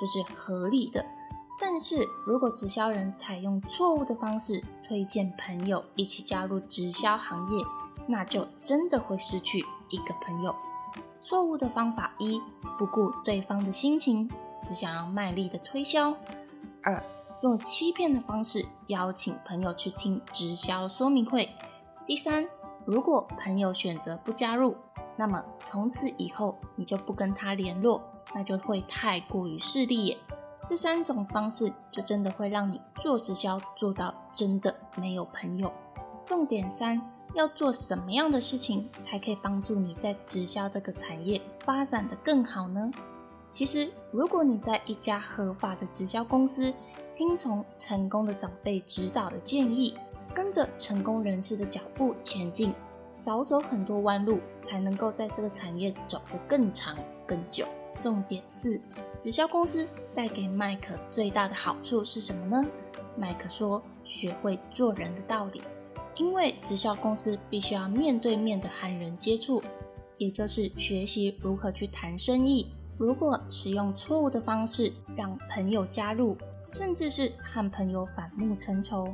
[0.00, 1.04] 这是合理的。
[1.60, 7.64] 但是如果直销人采用错误的方式推荐朋友一起加入直销行业，
[8.08, 10.52] 那就真的会失去一个朋友。
[11.24, 12.38] 错误的方法一：
[12.78, 14.30] 不顾对方的心情，
[14.62, 16.14] 只想要卖力的推销。
[16.82, 17.02] 二。
[17.40, 21.50] 用欺骗的方式邀请朋友去听直销说明会。
[22.06, 22.48] 第三，
[22.86, 24.74] 如果朋友选择不加入，
[25.16, 28.00] 那么从此以后你就不跟他联络，
[28.34, 30.16] 那就会太过于势利眼。
[30.66, 35.70] 这三种方式就真的会让你做直销做到真的没有朋友。
[36.24, 36.98] 重点三，
[37.34, 42.90] 要做什么样的事情才可以帮助你在直销这个产业发展的更好呢？
[43.50, 46.72] 其实，如果你在一家合法的直销公司，
[47.14, 49.96] 听从成功的长辈指导的建议，
[50.32, 52.72] 跟着成功人士的脚步前进，
[53.12, 57.66] 少走很多弯路，才能够在这个产业走得更长更久。
[57.96, 58.80] 重点四，
[59.16, 62.64] 直销公司带给麦克最大的好处是什么呢？
[63.16, 65.62] 麦克说：学会做人的道理，
[66.16, 69.62] 因为直销公司必须要面对面的和人接触，
[70.16, 72.66] 也就是学习如何去谈生意。
[72.96, 76.36] 如果使用错误的方式让朋友加入，
[76.70, 79.12] 甚至是和朋友反目成仇，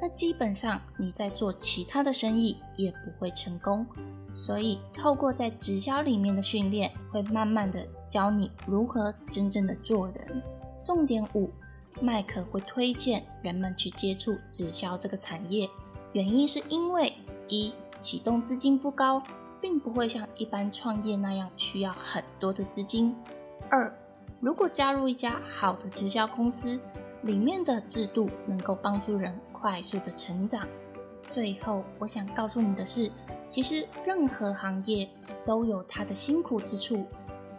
[0.00, 3.86] 那基本上你在做其他的生意也不会成功。
[4.34, 10.42] 所以，透过在直销里面的训练，会慢慢的教你如何真正的做人。
[10.84, 11.50] 重点五，
[12.02, 15.66] 麦克会推荐人们去接触直销这个产业，
[16.16, 17.12] 原因是因为
[17.46, 19.22] 一启动资金不高，
[19.60, 23.14] 并不会像一般创业那样需要很多的资金。
[23.68, 23.94] 二
[24.40, 26.80] 如果加入一家好的直销公司，
[27.20, 30.66] 里面的制度能够帮助人快速的成长。
[31.30, 33.12] 最后，我想告诉你的是，
[33.50, 35.06] 其实任何行业
[35.44, 37.04] 都有它的辛苦之处，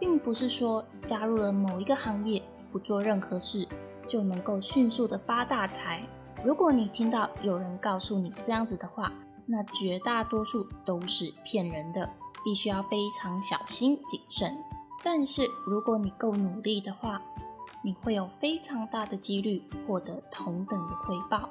[0.00, 2.42] 并不是说加入了某一个行业
[2.72, 3.64] 不做任何事
[4.08, 6.02] 就能够迅速的发大财。
[6.44, 9.12] 如果你听到有人告诉你这样子的话，
[9.46, 12.10] 那绝大多数都是骗人的。
[12.44, 14.56] 必须要非常小心谨慎。
[15.02, 17.20] 但是如果你够努力的话，
[17.82, 21.50] 你会有非常大的几率获得同等的回报。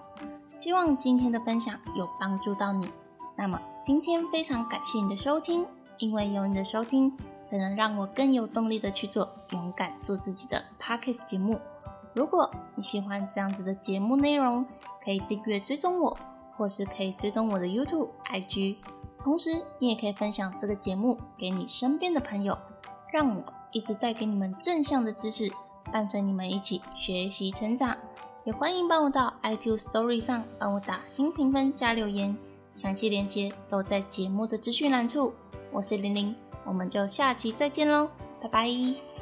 [0.55, 2.89] 希望今天的分享有帮助到你。
[3.35, 5.67] 那么今天非常感谢你的收听，
[5.99, 7.15] 因为有你的收听，
[7.45, 11.59] 才能让我更有动力的去做勇敢做自己的 Podcast 节目。
[12.17, 14.65] 如果你喜欢这样子的节目内容，
[15.05, 16.17] 可以订阅追踪我，
[16.57, 18.77] 或是可以追踪我的 YouTube、IG。
[19.19, 22.57] 同时，你也可以分享这个节目给你身边的朋友，
[23.13, 25.47] 让我一直带给你们正向的知识。
[25.91, 27.95] 伴随你们一起学习成长，
[28.45, 32.35] 也欢迎帮我到 iTunes Story 上帮我打新评分加留言，
[32.73, 35.31] 详细链接都在节目的资讯栏处。
[35.71, 38.09] 我是玲玲，我们就下期再见喽，
[38.41, 39.16] 拜拜。